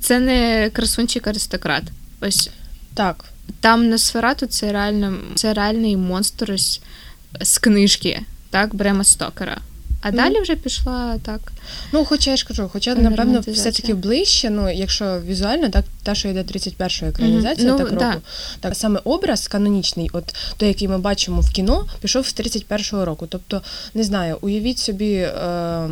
це 0.00 0.20
не 0.20 0.70
красунчик 0.72 1.26
аристократ. 1.26 1.82
Ось 2.20 2.50
Так, 2.94 3.24
там 3.60 3.88
Носферату 3.88 4.46
це 4.46 4.72
реально 4.72 5.14
це 5.34 5.54
реальний 5.54 5.96
монстр 5.96 6.52
ось 6.52 6.80
з 7.40 7.58
книжки, 7.58 8.20
так, 8.50 8.74
Брема 8.74 9.04
Стокера. 9.04 9.58
А 10.02 10.10
Ну. 10.10 10.16
далі 10.16 10.40
вже 10.40 10.56
пішла 10.56 11.18
так. 11.22 11.52
ну 11.92 12.04
хоча 12.04 12.30
я 12.30 12.36
ж 12.36 12.46
кажу, 12.46 12.70
хоча 12.72 12.94
напевно 12.94 13.40
все-таки 13.40 13.94
ближче, 13.94 14.50
ну 14.50 14.70
якщо 14.72 15.20
візуально, 15.20 15.68
так 15.68 15.84
та, 16.02 16.14
що 16.14 16.28
йде 16.28 16.42
31-ша 16.42 17.06
екранізація, 17.06 17.68
Мгм. 17.72 17.78
Ну, 17.82 17.84
так 17.84 17.92
року. 17.92 18.04
да. 18.14 18.20
Так 18.60 18.76
саме 18.76 19.00
образ 19.04 19.48
канонічний, 19.48 20.10
от 20.12 20.34
той, 20.56 20.68
який 20.68 20.88
ми 20.88 20.98
бачимо 20.98 21.40
в 21.40 21.50
кіно, 21.50 21.86
пішов 22.00 22.26
з 22.26 22.34
31-го 22.34 23.04
року. 23.04 23.26
Тобто, 23.26 23.62
не 23.94 24.02
знаю, 24.04 24.38
уявіть 24.40 24.78
собі. 24.78 25.12
Е, 25.14 25.88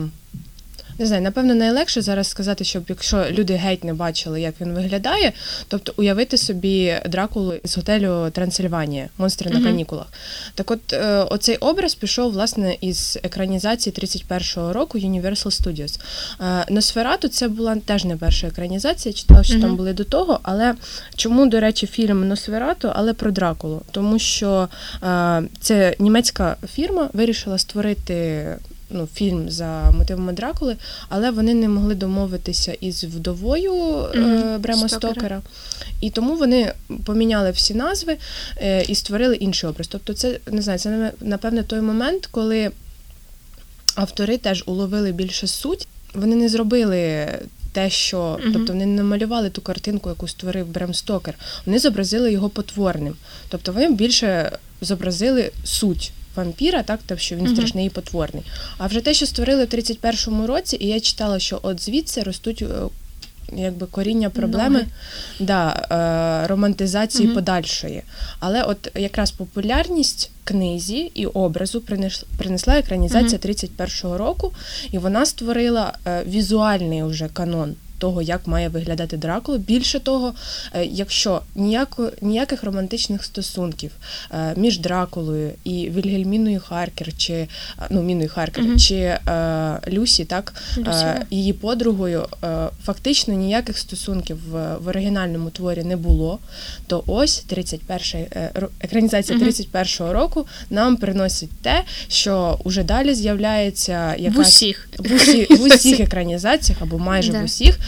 не 0.99 1.07
знаю, 1.07 1.23
напевно, 1.23 1.55
найлегше 1.55 2.03
зараз 2.03 2.29
сказати, 2.29 2.65
щоб 2.65 2.85
якщо 2.89 3.25
люди 3.31 3.55
геть 3.55 3.85
не 3.85 3.95
бачили, 3.95 4.41
як 4.41 4.55
він 4.61 4.73
виглядає, 4.73 5.33
тобто 5.69 5.93
уявити 5.97 6.39
собі 6.39 6.95
Дракулу 7.09 7.55
з 7.65 7.77
готелю 7.77 8.31
Трансильванія, 8.31 9.09
монстри 9.19 9.51
на 9.51 9.63
канікулах. 9.63 10.07
Так 10.55 10.71
от 10.71 10.93
е, 10.93 11.17
оцей 11.17 11.57
образ 11.57 11.95
пішов 11.95 12.33
власне 12.33 12.77
із 12.81 13.19
екранізації 13.23 13.95
31-го 13.99 14.73
року 14.73 14.99
Universal 14.99 15.63
Studios. 15.63 16.01
Е, 16.41 16.73
Носферату 16.73 17.29
це 17.29 17.49
була 17.49 17.77
теж 17.77 18.05
не 18.05 18.17
перша 18.17 18.47
екранізація, 18.47 19.13
читала, 19.13 19.45
що 19.45 19.61
там 19.61 19.77
були 19.77 19.93
до 19.93 20.05
того. 20.05 20.41
Але 20.43 20.75
чому, 21.17 21.47
до 21.47 21.61
речі, 21.61 21.87
фільм 21.87 22.29
Носферату, 22.29 22.91
але 22.95 23.13
про 23.13 23.31
Дракулу? 23.31 23.83
Тому 23.91 24.19
що 24.19 24.69
е, 25.03 25.43
це 25.61 25.97
німецька 25.99 26.57
фірма 26.75 27.09
вирішила 27.13 27.59
створити. 27.59 28.47
Ну, 28.97 29.09
фільм 29.15 29.51
за 29.51 29.91
мотивами 29.91 30.33
Дракули, 30.33 30.77
але 31.09 31.31
вони 31.31 31.55
не 31.55 31.69
могли 31.69 31.95
домовитися 31.95 32.73
із 32.73 33.05
вдовою 33.05 33.73
Мгм, 34.15 34.61
Брема 34.61 34.89
Стокера. 34.89 35.13
Стокера. 35.13 35.43
І 36.01 36.11
тому 36.11 36.37
вони 36.37 36.73
поміняли 37.05 37.51
всі 37.51 37.75
назви 37.75 38.17
е, 38.57 38.83
і 38.83 38.95
створили 38.95 39.37
інший 39.37 39.71
образ. 39.71 39.89
Тобто, 39.89 40.15
це 40.15 40.39
не 40.51 40.63
знаю, 40.63 40.79
це 40.79 41.13
напевне 41.21 41.63
той 41.63 41.81
момент, 41.81 42.27
коли 42.27 42.71
автори 43.95 44.39
теж 44.39 44.63
уловили 44.67 45.13
більше 45.13 45.47
суть. 45.47 45.89
Вони 46.15 46.37
не 46.37 46.49
зробили 46.49 47.29
те, 47.73 47.91
що 47.91 48.39
Мгм. 48.43 48.53
тобто 48.53 48.73
вони 48.73 48.87
не 48.87 49.03
намалювали 49.03 49.51
ту 49.51 49.61
картинку, 49.61 50.09
яку 50.09 50.29
створив 50.29 50.67
Брем 50.67 50.95
Стокер. 50.95 51.35
Вони 51.67 51.79
зобразили 51.79 52.33
його 52.33 52.49
потворним. 52.49 53.17
Тобто 53.49 53.73
вони 53.73 53.91
більше 53.93 54.59
зобразили 54.81 55.51
суть. 55.65 56.13
Вампіра, 56.37 56.83
так, 56.83 57.01
так, 57.07 57.21
що 57.21 57.37
він 57.37 57.49
страшний 57.55 57.87
і 57.87 57.91
потворний. 57.91 58.43
А 58.79 58.87
вже 58.87 59.01
те, 59.01 59.15
що 59.15 59.27
створили 59.27 59.65
в 59.65 59.69
31-му 59.69 60.47
році, 60.47 60.77
і 60.81 60.87
я 60.87 61.01
читала, 61.01 61.39
що 61.39 61.59
от 61.63 61.81
звідси 61.83 62.23
ростуть 62.23 62.63
е, 62.63 62.67
якби 63.57 63.87
коріння 63.87 64.31
проблеми 64.31 64.71
Ноги. 64.79 64.87
да, 65.41 65.87
е, 66.45 66.47
романтизації 66.47 67.25
Мгм. 67.27 67.35
подальшої. 67.35 68.03
Але 68.41 68.63
от 68.63 68.91
якраз 68.95 69.31
популярність 69.31 70.31
книзі 70.45 71.11
і 71.15 71.27
образу 71.27 71.79
принес- 71.81 72.25
принесла 72.39 72.79
екранізація 72.79 73.39
Мгм. 73.45 73.53
31-го 73.53 74.19
року, 74.19 74.53
і 74.93 74.99
вона 74.99 75.27
створила 75.27 75.93
е, 76.07 76.23
візуальний 76.27 77.03
вже 77.03 77.29
канон 77.29 77.75
того, 78.05 78.23
як 78.23 78.47
має 78.47 78.69
виглядати 78.69 79.17
Дракула. 79.17 79.59
Більше 79.59 80.01
того, 80.01 80.35
е, 80.75 80.85
якщо 80.85 81.43
ніяко, 81.55 82.13
ніяких 82.21 82.65
романтичних 82.65 83.25
стосунків 83.25 83.91
е, 84.31 84.55
між 84.57 84.79
Дракулою 84.79 85.51
і 85.65 85.91
Вільгельміною 85.91 86.61
Харкер, 86.61 87.09
чи 87.17 87.33
е, 87.33 87.49
ну 87.91 88.03
Міною 88.03 88.29
Харкер, 88.29 88.65
Мгм. 88.65 88.79
чи 88.79 88.95
е, 88.95 89.19
Люсі, 89.93 90.25
так 90.25 90.55
е, 90.79 91.27
її 91.31 91.53
подругою, 91.53 92.27
е, 92.45 92.69
фактично 92.85 93.35
ніяких 93.35 93.79
стосунків 93.79 94.39
в, 94.51 94.77
в 94.77 94.89
оригінальному 94.89 95.51
творі 95.51 95.83
не 95.85 95.97
було. 95.97 96.39
То 96.87 97.05
ось 97.07 97.39
31 97.39 98.27
е, 98.33 98.51
екранізація 98.81 99.39
Мгм. 99.39 99.49
31-го 99.49 100.13
року 100.13 100.47
нам 100.71 100.97
приносить 100.97 101.51
те, 101.63 101.85
що 102.09 102.59
уже 102.65 102.83
далі 102.83 103.15
з'являється 103.15 104.15
В 104.19 104.23
якась 104.23 104.49
усіх. 104.49 104.89
в, 104.99 105.15
усі, 105.15 105.45
в 105.55 105.63
усіх 105.63 106.01
екранізаціях 106.09 106.83
або 106.83 106.99
майже 106.99 107.33
Да. 107.33 107.41
в 107.41 107.45
усіх 107.45 107.79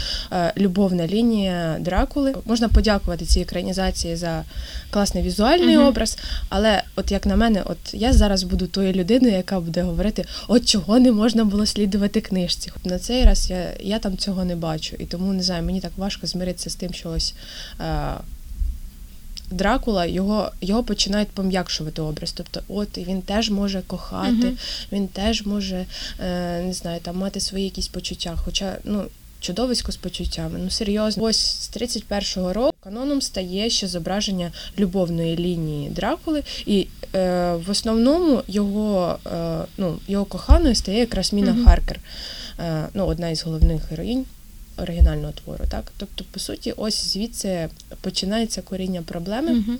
любовна 0.56 1.06
лінія 1.06 1.76
Дракули. 1.80 2.34
Можна 2.44 2.68
подякувати 2.68 3.24
цій 3.24 3.40
екранізації 3.40 4.16
за 4.16 4.44
класний 4.90 5.22
візуальний 5.24 5.76
Мгм. 5.76 5.86
образ. 5.86 6.18
Але, 6.48 6.82
от 6.96 7.10
як 7.12 7.26
на 7.26 7.36
мене, 7.36 7.62
от 7.64 7.78
я 7.92 8.12
зараз 8.12 8.42
буду 8.42 8.66
тою 8.66 8.92
людиною, 8.92 9.34
яка 9.34 9.60
буде 9.60 9.82
говорити, 9.82 10.24
от 10.48 10.66
чого 10.68 10.98
не 10.98 11.12
можна 11.12 11.44
було 11.44 11.66
слідувати 11.66 12.20
книжці. 12.20 12.70
На 12.84 12.98
цей 12.98 13.24
раз 13.24 13.50
я, 13.50 13.72
я 13.80 13.98
там 13.98 14.16
цього 14.16 14.44
не 14.44 14.56
бачу. 14.56 14.96
І 14.98 15.04
тому 15.04 15.32
не 15.32 15.42
знаю, 15.42 15.62
мені 15.62 15.80
так 15.80 15.92
важко 15.96 16.26
змиритися 16.26 16.70
з 16.70 16.74
тим, 16.74 16.92
що 16.92 17.10
ось. 17.10 17.34
Е, 17.80 18.12
Дракула 19.50 20.06
його, 20.06 20.52
його 20.60 20.84
починають 20.84 21.28
пом'якшувати 21.28 22.02
образ. 22.02 22.32
Тобто, 22.32 22.60
от 22.68 22.98
він 22.98 23.22
теж 23.22 23.50
може 23.50 23.82
кохати, 23.86 24.30
Мгм. 24.32 24.56
він 24.92 25.08
теж 25.08 25.46
може 25.46 25.86
е, 26.20 26.62
не 26.62 26.72
знаю, 26.72 27.00
там 27.00 27.16
мати 27.16 27.40
свої 27.40 27.64
якісь 27.64 27.88
почуття. 27.88 28.34
Хоча 28.44 28.76
ну 28.84 29.04
чудовисько 29.40 29.92
з 29.92 29.96
почуттями. 29.96 30.58
Ну 30.62 30.70
серйозно, 30.70 31.22
ось 31.22 31.40
з 31.40 31.76
31-го 31.76 32.52
року 32.52 32.76
каноном 32.80 33.22
стає 33.22 33.70
ще 33.70 33.88
зображення 33.88 34.52
любовної 34.78 35.36
лінії 35.36 35.90
Дракули, 35.90 36.42
і 36.66 36.88
е, 37.14 37.54
в 37.66 37.70
основному 37.70 38.42
його, 38.48 39.18
е, 39.26 39.64
ну, 39.78 39.98
його 40.08 40.24
коханою 40.24 40.74
стає 40.74 40.98
якраз 40.98 41.32
Міна 41.32 41.52
Мгм. 41.52 41.64
Харкер, 41.64 42.00
е, 42.58 42.88
ну, 42.94 43.06
одна 43.06 43.28
із 43.28 43.42
головних 43.44 43.90
героїнь. 43.90 44.24
Оригінального 44.78 45.32
твору, 45.32 45.64
так 45.68 45.92
тобто, 45.96 46.24
по 46.30 46.40
суті, 46.40 46.72
ось 46.76 47.12
звідси 47.12 47.68
починається 48.00 48.62
коріння 48.62 49.02
проблеми, 49.02 49.52
Мгм. 49.52 49.78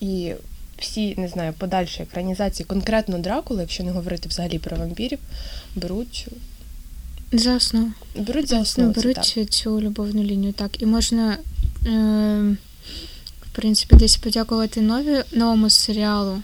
і 0.00 0.32
всі 0.78 1.14
не 1.16 1.28
знаю, 1.28 1.52
подальші 1.58 2.02
екранізації, 2.02 2.66
конкретно 2.66 3.18
Дракули, 3.18 3.60
якщо 3.60 3.84
не 3.84 3.90
говорити 3.90 4.28
взагалі 4.28 4.58
про 4.58 4.76
вампірів, 4.76 5.18
беруть, 5.76 6.28
За 7.32 7.56
основу. 7.56 7.92
беруть 8.14 8.48
за 8.48 8.60
основу. 8.60 8.92
це 8.92 9.00
беруть 9.00 9.32
так. 9.34 9.50
цю, 9.50 9.80
любовну 9.80 10.22
лінію. 10.22 10.52
Так, 10.52 10.82
і 10.82 10.86
можна, 10.86 11.38
е, 11.86 12.56
в 13.42 13.48
принципі, 13.52 13.96
десь 13.96 14.16
подякувати 14.16 14.80
нові, 14.80 15.22
новому 15.32 15.70
серіалу. 15.70 16.42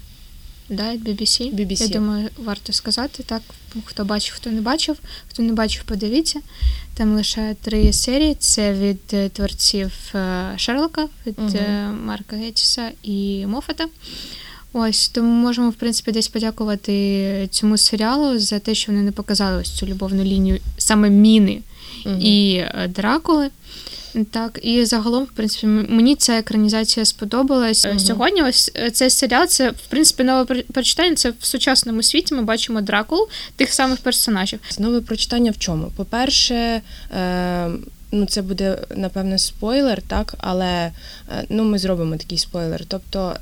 Да, 0.71 0.93
від 0.93 1.09
BBC. 1.09 1.55
BBC. 1.55 1.83
Я 1.83 1.89
думаю, 1.89 2.29
варто 2.39 2.73
сказати, 2.73 3.23
так. 3.23 3.43
Хто 3.85 4.05
бачив, 4.05 4.35
хто 4.37 4.51
не 4.51 4.61
бачив. 4.61 4.97
Хто 5.31 5.43
не 5.43 5.53
бачив, 5.53 5.83
подивіться. 5.83 6.41
Там 6.95 7.15
лише 7.15 7.57
три 7.63 7.93
серії. 7.93 8.35
Це 8.35 8.73
від 8.73 9.01
е, 9.13 9.29
творців 9.29 9.93
е, 10.15 10.53
Шерлока, 10.57 11.09
від 11.27 11.39
е, 11.55 11.89
Марка 12.05 12.37
Геттіса 12.37 12.91
і 13.03 13.47
Моффата. 13.47 13.87
Ось 14.73 15.09
тому 15.09 15.33
можемо, 15.33 15.71
в 15.71 15.75
принципі, 15.75 16.13
десь 16.13 16.29
подякувати 16.29 17.49
цьому 17.51 17.77
серіалу 17.77 18.39
за 18.39 18.59
те, 18.59 18.75
що 18.75 18.93
вони 18.93 19.05
не 19.05 19.13
показали 19.13 19.61
ось 19.61 19.71
цю 19.71 19.87
любовну 19.87 20.25
лінію 20.25 20.61
саме 20.89 21.11
міни 21.11 21.59
Мгм. 22.07 22.21
і 22.21 22.55
е, 22.57 22.89
Дракули. 22.95 23.51
Так, 24.31 24.59
і 24.63 24.85
загалом, 24.85 25.25
в 25.25 25.31
принципі, 25.31 25.67
мені 25.67 26.17
ця 26.17 26.39
екранізація 26.39 27.07
сподобалась. 27.07 27.87
Мгм. 27.87 27.99
Сьогодні 27.99 28.43
ось 28.43 28.73
е, 28.77 28.91
цей 28.91 29.11
серіал, 29.11 29.47
це 29.47 29.71
в 29.71 29.87
принципі 29.89 30.25
нове 30.25 30.45
прочитання. 30.45 31.15
Це 31.15 31.31
в 31.31 31.45
сучасному 31.45 32.03
світі. 32.03 32.35
Ми 32.35 32.43
бачимо 32.43 32.81
Дракулу, 32.81 33.29
тих 33.57 33.73
самих 33.73 33.99
персонажів. 33.99 34.61
Нове 34.79 35.01
прочитання 35.01 35.51
в 35.51 35.59
чому? 35.59 35.93
По-перше, 35.97 36.55
е, 36.55 37.71
ну 38.13 38.27
це 38.27 38.43
буде 38.43 38.79
напевне 38.97 39.39
спойлер, 39.39 40.03
так, 40.03 40.35
але 40.39 40.93
е, 41.31 41.45
ну 41.49 41.65
ми 41.65 41.79
зробимо 41.79 42.17
такий 42.17 42.39
спойлер. 42.39 42.85
Тобто 42.89 43.37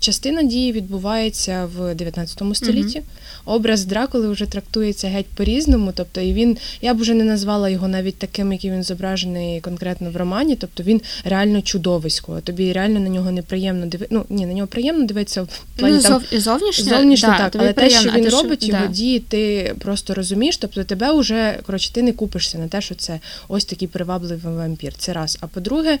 частина 0.00 0.42
дії 0.42 0.72
відбувається 0.72 1.68
в 1.76 1.94
19 1.94 2.42
столітті. 2.52 3.02
Образ 3.44 3.84
Дракули 3.84 4.28
вже 4.28 4.46
трактується 4.46 5.08
геть 5.08 5.26
по-різному. 5.26 5.92
Тобто, 5.94 6.20
і 6.20 6.32
він, 6.32 6.56
я 6.82 6.94
б 6.94 6.98
вже 6.98 7.14
не 7.14 7.24
назвала 7.24 7.68
його 7.68 7.88
навіть 7.88 8.18
таким, 8.18 8.52
який 8.52 8.70
він 8.70 8.82
зображений 8.82 9.60
конкретно 9.60 10.10
в 10.10 10.16
романі. 10.16 10.56
Тобто 10.56 10.82
він 10.82 11.00
реально 11.24 11.62
чудовисько. 11.62 12.40
Тобі 12.40 12.72
реально 12.72 13.00
на 13.00 13.08
нього 13.08 13.30
неприємно 13.30 13.86
дивитися. 13.86 14.14
Ну 14.14 14.36
ні, 14.36 14.46
на 14.46 14.54
нього 14.54 14.66
приємно 14.66 15.06
дивитися 15.06 15.42
в 15.42 15.48
плані 15.76 15.96
ну, 15.96 16.02
там 16.02 16.12
зов, 16.12 16.40
зовнішньо, 16.40 16.96
Зовнішньо 16.96 17.28
да, 17.28 17.38
так, 17.38 17.50
тобі 17.50 17.64
але 17.64 17.72
те, 17.72 17.90
що 17.90 18.10
він 18.10 18.24
те, 18.24 18.30
що- 18.30 18.42
робить, 18.42 18.68
його 18.68 18.86
да. 18.86 18.92
дії, 18.92 19.20
ти 19.20 19.74
просто 19.78 20.14
розумієш. 20.14 20.56
Тобто 20.56 20.84
тебе 20.84 21.12
вже 21.12 21.58
коротше, 21.66 21.92
ти 21.92 22.02
не 22.02 22.12
купишся 22.12 22.58
на 22.58 22.68
те, 22.68 22.80
що 22.80 22.94
це 22.94 23.20
ось 23.48 23.64
такий 23.64 23.88
привабливий 23.88 24.54
вампір. 24.54 24.92
Це 24.98 25.12
раз. 25.12 25.38
А 25.40 25.46
по-друге, 25.46 25.98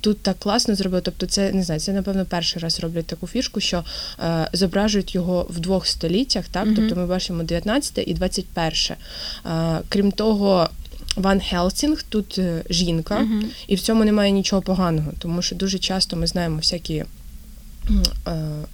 тут 0.00 0.20
так 0.22 0.38
класно 0.38 0.74
зробили. 0.74 1.02
Тобто, 1.04 1.26
це 1.26 1.52
не 1.52 1.62
знаю, 1.62 1.80
це 1.80 1.92
напевно 1.92 2.24
перший 2.24 2.57
раз 2.58 2.80
роблять 2.80 3.06
таку 3.06 3.26
фішку, 3.26 3.60
що 3.60 3.84
е, 4.20 4.48
зображують 4.52 5.14
його 5.14 5.46
в 5.50 5.58
двох 5.60 5.86
століттях. 5.86 6.44
Так, 6.48 6.66
Мгм. 6.66 6.76
тобто 6.76 6.96
ми 6.96 7.06
бачимо 7.06 7.42
19 7.42 7.98
і 8.06 8.14
21. 8.14 8.96
А, 9.44 9.80
крім 9.88 10.12
того. 10.12 10.68
Ван 11.16 11.40
Хелсінг 11.40 12.02
тут 12.08 12.38
е, 12.38 12.62
жінка, 12.70 13.18
Мгм. 13.18 13.44
і 13.66 13.74
в 13.74 13.80
цьому 13.80 14.04
немає 14.04 14.30
нічого 14.30 14.62
поганого, 14.62 15.12
тому 15.18 15.42
що 15.42 15.56
дуже 15.56 15.78
часто 15.78 16.16
ми 16.16 16.26
знаємо 16.26 16.56
всякі 16.56 16.94
е, 16.94 17.04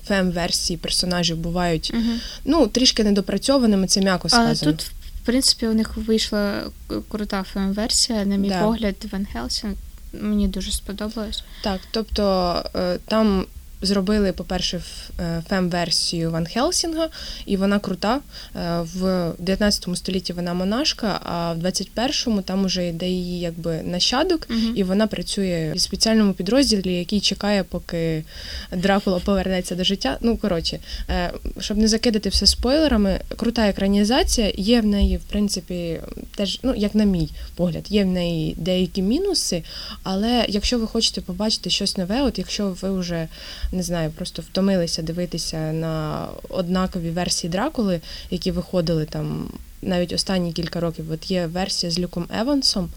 фем-версії 0.09 0.77
персонажів 0.77 1.37
бувають 1.37 1.93
Мгм. 1.95 2.21
ну, 2.45 2.67
трішки 2.67 3.05
недопрацьованими, 3.05 3.87
це 3.87 4.01
м'яко 4.01 4.29
сказано. 4.29 4.73
тут, 4.73 4.83
в 5.23 5.27
принципі, 5.27 5.67
у 5.69 5.75
них 5.75 5.97
вийшла 5.97 6.63
крута 7.09 7.45
фем-версія, 7.55 8.25
на 8.25 8.37
мій 8.37 8.49
Да. 8.49 8.63
погляд, 8.63 8.95
Ван 9.13 9.27
Хелсінг. 9.33 9.75
Мені 10.21 10.49
дуже 10.49 10.73
сподобалось. 10.73 11.45
Так, 11.63 11.81
тобто 11.91 12.55
е, 12.77 12.99
там 13.09 13.45
зробили, 13.85 14.33
по-перше, 14.33 14.83
е, 15.21 15.43
фем-версію 15.49 16.31
Ван 16.31 16.47
Хелсінга, 16.47 17.09
і 17.47 17.57
вона 17.57 17.79
крута. 17.79 18.21
Е, 18.57 18.81
В 18.95 19.33
19 19.39 19.97
столітті 19.97 20.33
вона 20.33 20.55
монашка, 20.55 21.21
а 21.25 21.53
в 21.53 21.59
21-му 21.59 22.43
там 22.43 22.65
уже 22.65 22.89
йде 22.89 23.09
її 23.09 23.41
якби 23.41 23.83
нащадок, 23.83 24.47
Мгм. 24.51 24.73
і 24.77 24.83
вона 24.83 25.07
працює 25.07 25.73
в 25.77 25.81
спеціальному 25.81 26.33
підрозділі, 26.33 26.95
який 26.99 27.21
чекає, 27.21 27.65
поки 27.65 28.25
Дракула 28.73 29.19
повернеться 29.19 29.75
до 29.75 29.85
життя. 29.85 30.19
Ну, 30.21 30.37
коротше, 30.37 30.79
е, 31.11 31.33
щоб 31.61 31.77
не 31.77 31.89
закидати 31.89 32.29
все 32.29 32.47
спойлерами, 32.47 33.21
крута 33.37 33.69
екранізація. 33.69 34.53
Є 34.57 34.81
в 34.81 34.87
неї, 34.87 35.17
в 35.17 35.25
принципі, 35.25 36.01
теж, 36.37 36.61
ну, 36.63 36.75
як 36.77 36.95
на 36.95 37.05
мій 37.05 37.29
погляд, 37.57 37.85
є 37.89 38.05
в 38.05 38.07
неї 38.07 38.55
деякі 38.59 39.03
мінуси, 39.03 39.63
але 40.03 40.45
якщо 40.49 40.79
ви 40.79 40.87
хочете 40.87 41.21
побачити 41.21 41.71
щось 41.71 41.97
нове, 41.97 42.23
от 42.23 42.39
якщо 42.39 42.77
ви 42.83 42.99
вже 43.01 43.29
не 43.75 43.83
знаю, 43.83 44.11
просто 44.11 44.43
втомилися 44.43 45.03
дивитися 45.03 45.57
на 45.73 46.27
однакові 46.49 47.11
версії 47.11 47.51
Дракули, 47.51 48.01
які 48.31 48.51
виходили 48.51 49.05
там 49.05 49.49
навіть 49.83 50.13
останні 50.13 50.53
кілька 50.53 50.81
років. 50.81 51.13
От 51.13 51.31
є 51.31 51.47
версія 51.47 51.93
з 51.93 51.99
Люком 51.99 52.27
Евансом. 52.41 52.89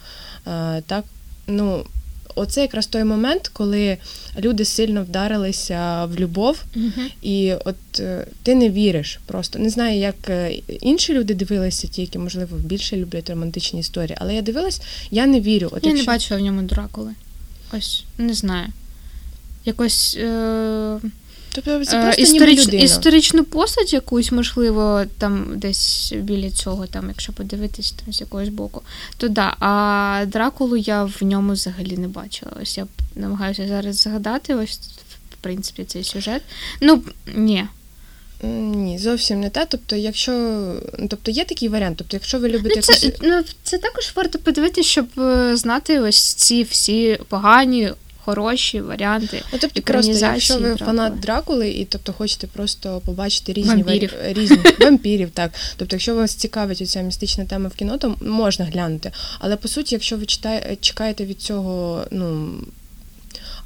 е, 0.48 0.82
Так, 0.88 1.04
ну, 1.48 1.86
оце 2.36 2.62
якраз 2.62 2.88
той 2.88 3.04
момент, 3.04 3.48
коли 3.54 3.98
люди 4.40 4.66
сильно 4.66 5.04
вдарилися 5.04 6.06
в 6.06 6.16
любов, 6.20 6.64
Мгм. 6.76 7.08
і 7.22 7.54
от 7.66 8.00
е, 8.00 8.28
ти 8.44 8.56
не 8.56 8.70
віриш 8.70 9.20
просто. 9.26 9.60
Не 9.60 9.70
знаю, 9.70 10.00
як 10.00 10.16
е, 10.30 10.52
інші 10.82 11.14
люди 11.14 11.34
дивилися, 11.34 11.88
ті, 11.88 12.02
які, 12.02 12.20
можливо, 12.20 12.58
більше 12.58 12.98
люблять 12.98 13.30
романтичні 13.30 13.80
історії, 13.80 14.18
але 14.22 14.36
я 14.36 14.42
дивилась, 14.42 14.82
я 15.12 15.26
не 15.26 15.42
вірю. 15.42 15.70
От 15.72 15.86
Я 15.86 15.94
не 15.94 16.04
бачила 16.04 16.40
в 16.40 16.44
ньому 16.44 16.62
Дракули. 16.62 17.12
Ось, 17.74 18.04
не 18.18 18.34
знаю. 18.34 18.68
Якось 19.68 20.18
е, 20.20 21.00
Тобто 21.56 21.86
це 21.86 21.98
е, 21.98 22.02
просто 22.02 22.22
історич, 22.22 22.60
ніби 22.60 22.68
людина. 22.68 22.84
історичну 22.84 23.44
постать 23.44 23.94
якусь, 23.94 24.32
можливо, 24.32 25.04
там 25.18 25.46
десь 25.56 26.14
біля 26.18 26.52
цього, 26.52 26.88
там, 26.88 27.08
якщо 27.08 27.34
подивитись 27.34 27.92
там, 27.92 28.14
з 28.14 28.22
якогось 28.22 28.50
боку, 28.50 28.82
то 29.18 29.28
да. 29.28 29.56
А 29.60 30.26
Дракулу 30.28 30.78
я 30.78 31.04
в 31.04 31.18
ньому 31.22 31.54
взагалі 31.54 31.98
не 31.98 32.08
бачила. 32.08 32.52
Ось 32.62 32.78
я 32.78 32.88
намагаюся 33.16 33.68
зараз 33.68 34.02
згадати, 34.02 34.56
ось 34.56 34.80
в 35.32 35.36
принципі 35.42 35.84
цей 35.84 36.04
сюжет. 36.04 36.42
Ну, 36.82 37.04
ні. 37.36 37.66
Ні, 38.44 38.98
зовсім 38.98 39.40
не 39.40 39.50
те. 39.50 39.66
Тобто, 39.70 39.96
якщо 39.96 40.64
тобто 41.10 41.32
є 41.32 41.46
такий 41.46 41.70
варіант, 41.70 41.98
тобто, 41.98 42.16
якщо 42.18 42.40
ви 42.40 42.50
любите 42.50 42.76
Ну, 42.76 42.82
це, 42.82 43.06
якусь... 43.06 43.20
ну, 43.24 43.44
це 43.64 43.78
також 43.78 44.12
варто 44.16 44.40
подивитися, 44.40 44.90
щоб 44.90 45.08
е, 45.18 45.58
знати 45.58 46.00
ось 46.00 46.34
ці 46.34 46.64
всі 46.64 47.20
погані, 47.28 47.92
хороші 48.28 48.82
варіанти. 48.82 49.42
Ну, 49.54 49.60
тобто, 49.62 49.82
просто, 49.82 50.12
якщо 50.12 50.54
ви 50.54 50.60
Дракули. 50.60 50.86
фанат 50.86 51.20
Дракули, 51.20 51.70
і 51.70 51.86
тобто 51.86 52.14
хочете 52.14 52.48
просто 52.48 53.02
побачити 53.06 53.54
різні 53.54 53.84
Вампірів. 53.84 54.14
різні 54.28 54.58
вампірів, 54.80 55.30
так. 55.32 55.52
Тобто, 55.78 55.96
якщо 55.96 56.16
вас 56.16 56.34
цікавить 56.36 56.82
оця 56.82 57.02
містична 57.02 57.46
тема 57.46 57.70
в 57.70 57.76
кіно, 57.76 57.98
то 57.98 58.16
можна 58.22 58.66
глянути. 58.66 59.12
Але 59.40 59.56
по 59.56 59.68
суті, 59.68 59.96
якщо 59.96 60.18
ви 60.18 60.26
читає, 60.26 60.78
чекаєте 60.82 61.26
від 61.26 61.42
цього, 61.42 62.04
ну. 62.12 62.50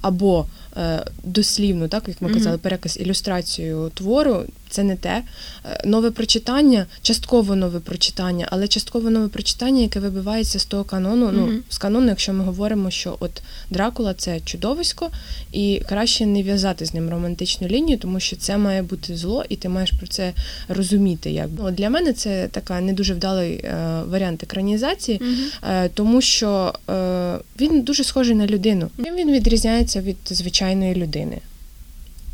Або 0.01 0.45
е, 0.77 1.05
дослівно, 1.23 1.87
так 1.87 2.03
як 2.07 2.21
ми 2.21 2.27
Мгм. 2.27 2.37
казали, 2.37 2.57
переказ 2.57 2.97
ілюстрацію 3.01 3.91
твору, 3.93 4.43
це 4.69 4.83
не 4.83 4.95
те. 4.95 5.23
Е, 5.65 5.81
Нове 5.85 6.11
прочитання, 6.11 6.85
частково 7.01 7.55
нове 7.55 7.79
прочитання, 7.79 8.47
але 8.51 8.67
частково 8.67 9.09
нове 9.09 9.27
прочитання, 9.27 9.81
яке 9.81 9.99
вибивається 9.99 10.59
з 10.59 10.65
того 10.65 10.83
канону. 10.83 11.31
Ну, 11.33 11.59
з 11.69 11.77
канону, 11.77 12.07
якщо 12.07 12.33
ми 12.33 12.43
говоримо, 12.43 12.91
що 12.91 13.17
от 13.19 13.41
Дракула 13.69 14.13
це 14.13 14.39
чудовисько, 14.39 15.09
і 15.51 15.81
краще 15.89 16.25
не 16.25 16.43
в'язати 16.43 16.85
з 16.85 16.93
ним 16.93 17.09
романтичну 17.09 17.67
лінію, 17.67 17.97
тому 17.97 18.19
що 18.19 18.35
це 18.35 18.57
має 18.57 18.81
бути 18.83 19.17
зло, 19.17 19.45
і 19.49 19.55
ти 19.55 19.69
маєш 19.69 19.91
про 19.91 20.07
це 20.07 20.33
розуміти. 20.67 21.31
Як 21.31 21.47
ну, 21.57 21.71
для 21.71 21.89
мене 21.89 22.13
це 22.13 22.47
така 22.51 22.81
не 22.81 22.93
дуже 22.93 23.13
вдалий 23.13 23.53
е, 23.53 24.01
варіант 24.07 24.43
екранізації, 24.43 25.19
Мгм. 25.21 25.71
е, 25.71 25.89
тому 25.93 26.21
що 26.21 26.73
е, 26.89 27.37
він 27.59 27.81
дуже 27.81 28.03
схожий 28.03 28.35
на 28.35 28.47
людину. 28.47 28.89
Чим 29.03 29.15
він 29.15 29.31
відрізняється 29.31 30.01
від 30.01 30.17
звичайної 30.61 30.95
людини? 30.95 31.37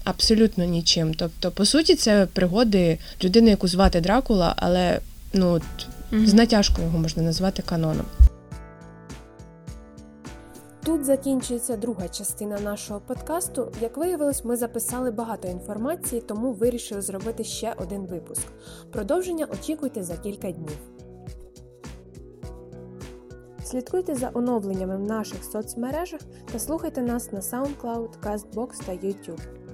Абсолютно 0.03 0.65
нічим. 0.65 1.13
Тобто, 1.13 1.51
по 1.51 1.65
суті, 1.65 1.95
це 1.95 2.27
пригоди 2.33 2.97
людини, 3.23 3.49
яку 3.49 3.67
звати 3.67 4.01
Дракула, 4.01 4.53
але 4.57 4.99
ну 5.33 5.51
от, 5.51 5.63
Мгм. 6.11 6.27
з 6.27 6.33
натяжкою 6.33 6.87
його 6.87 6.99
можна 6.99 7.23
назвати 7.23 7.61
каноном. 7.65 8.05
Тут 10.83 11.05
закінчується 11.05 11.77
друга 11.77 12.07
частина 12.07 12.59
нашого 12.59 12.99
подкасту. 12.99 13.71
Як 13.81 13.97
виявилось, 13.97 14.45
ми 14.45 14.57
записали 14.57 15.11
багато 15.11 15.47
інформації, 15.47 16.21
тому 16.21 16.51
вирішили 16.53 17.01
зробити 17.01 17.43
ще 17.43 17.73
один 17.77 18.01
випуск. 18.05 18.43
Продовження 18.91 19.45
очікуйте 19.45 20.03
за 20.03 20.17
кілька 20.17 20.51
днів. 20.51 20.77
Слідкуйте 23.69 24.15
за 24.15 24.31
оновленнями 24.33 24.97
в 24.97 25.01
наших 25.01 25.43
соцмережах 25.43 26.21
та 26.51 26.59
слухайте 26.59 27.01
нас 27.01 27.31
на 27.31 27.39
SoundCloud, 27.39 28.09
CastBox 28.23 28.85
та 28.85 28.91
YouTube. 28.91 29.66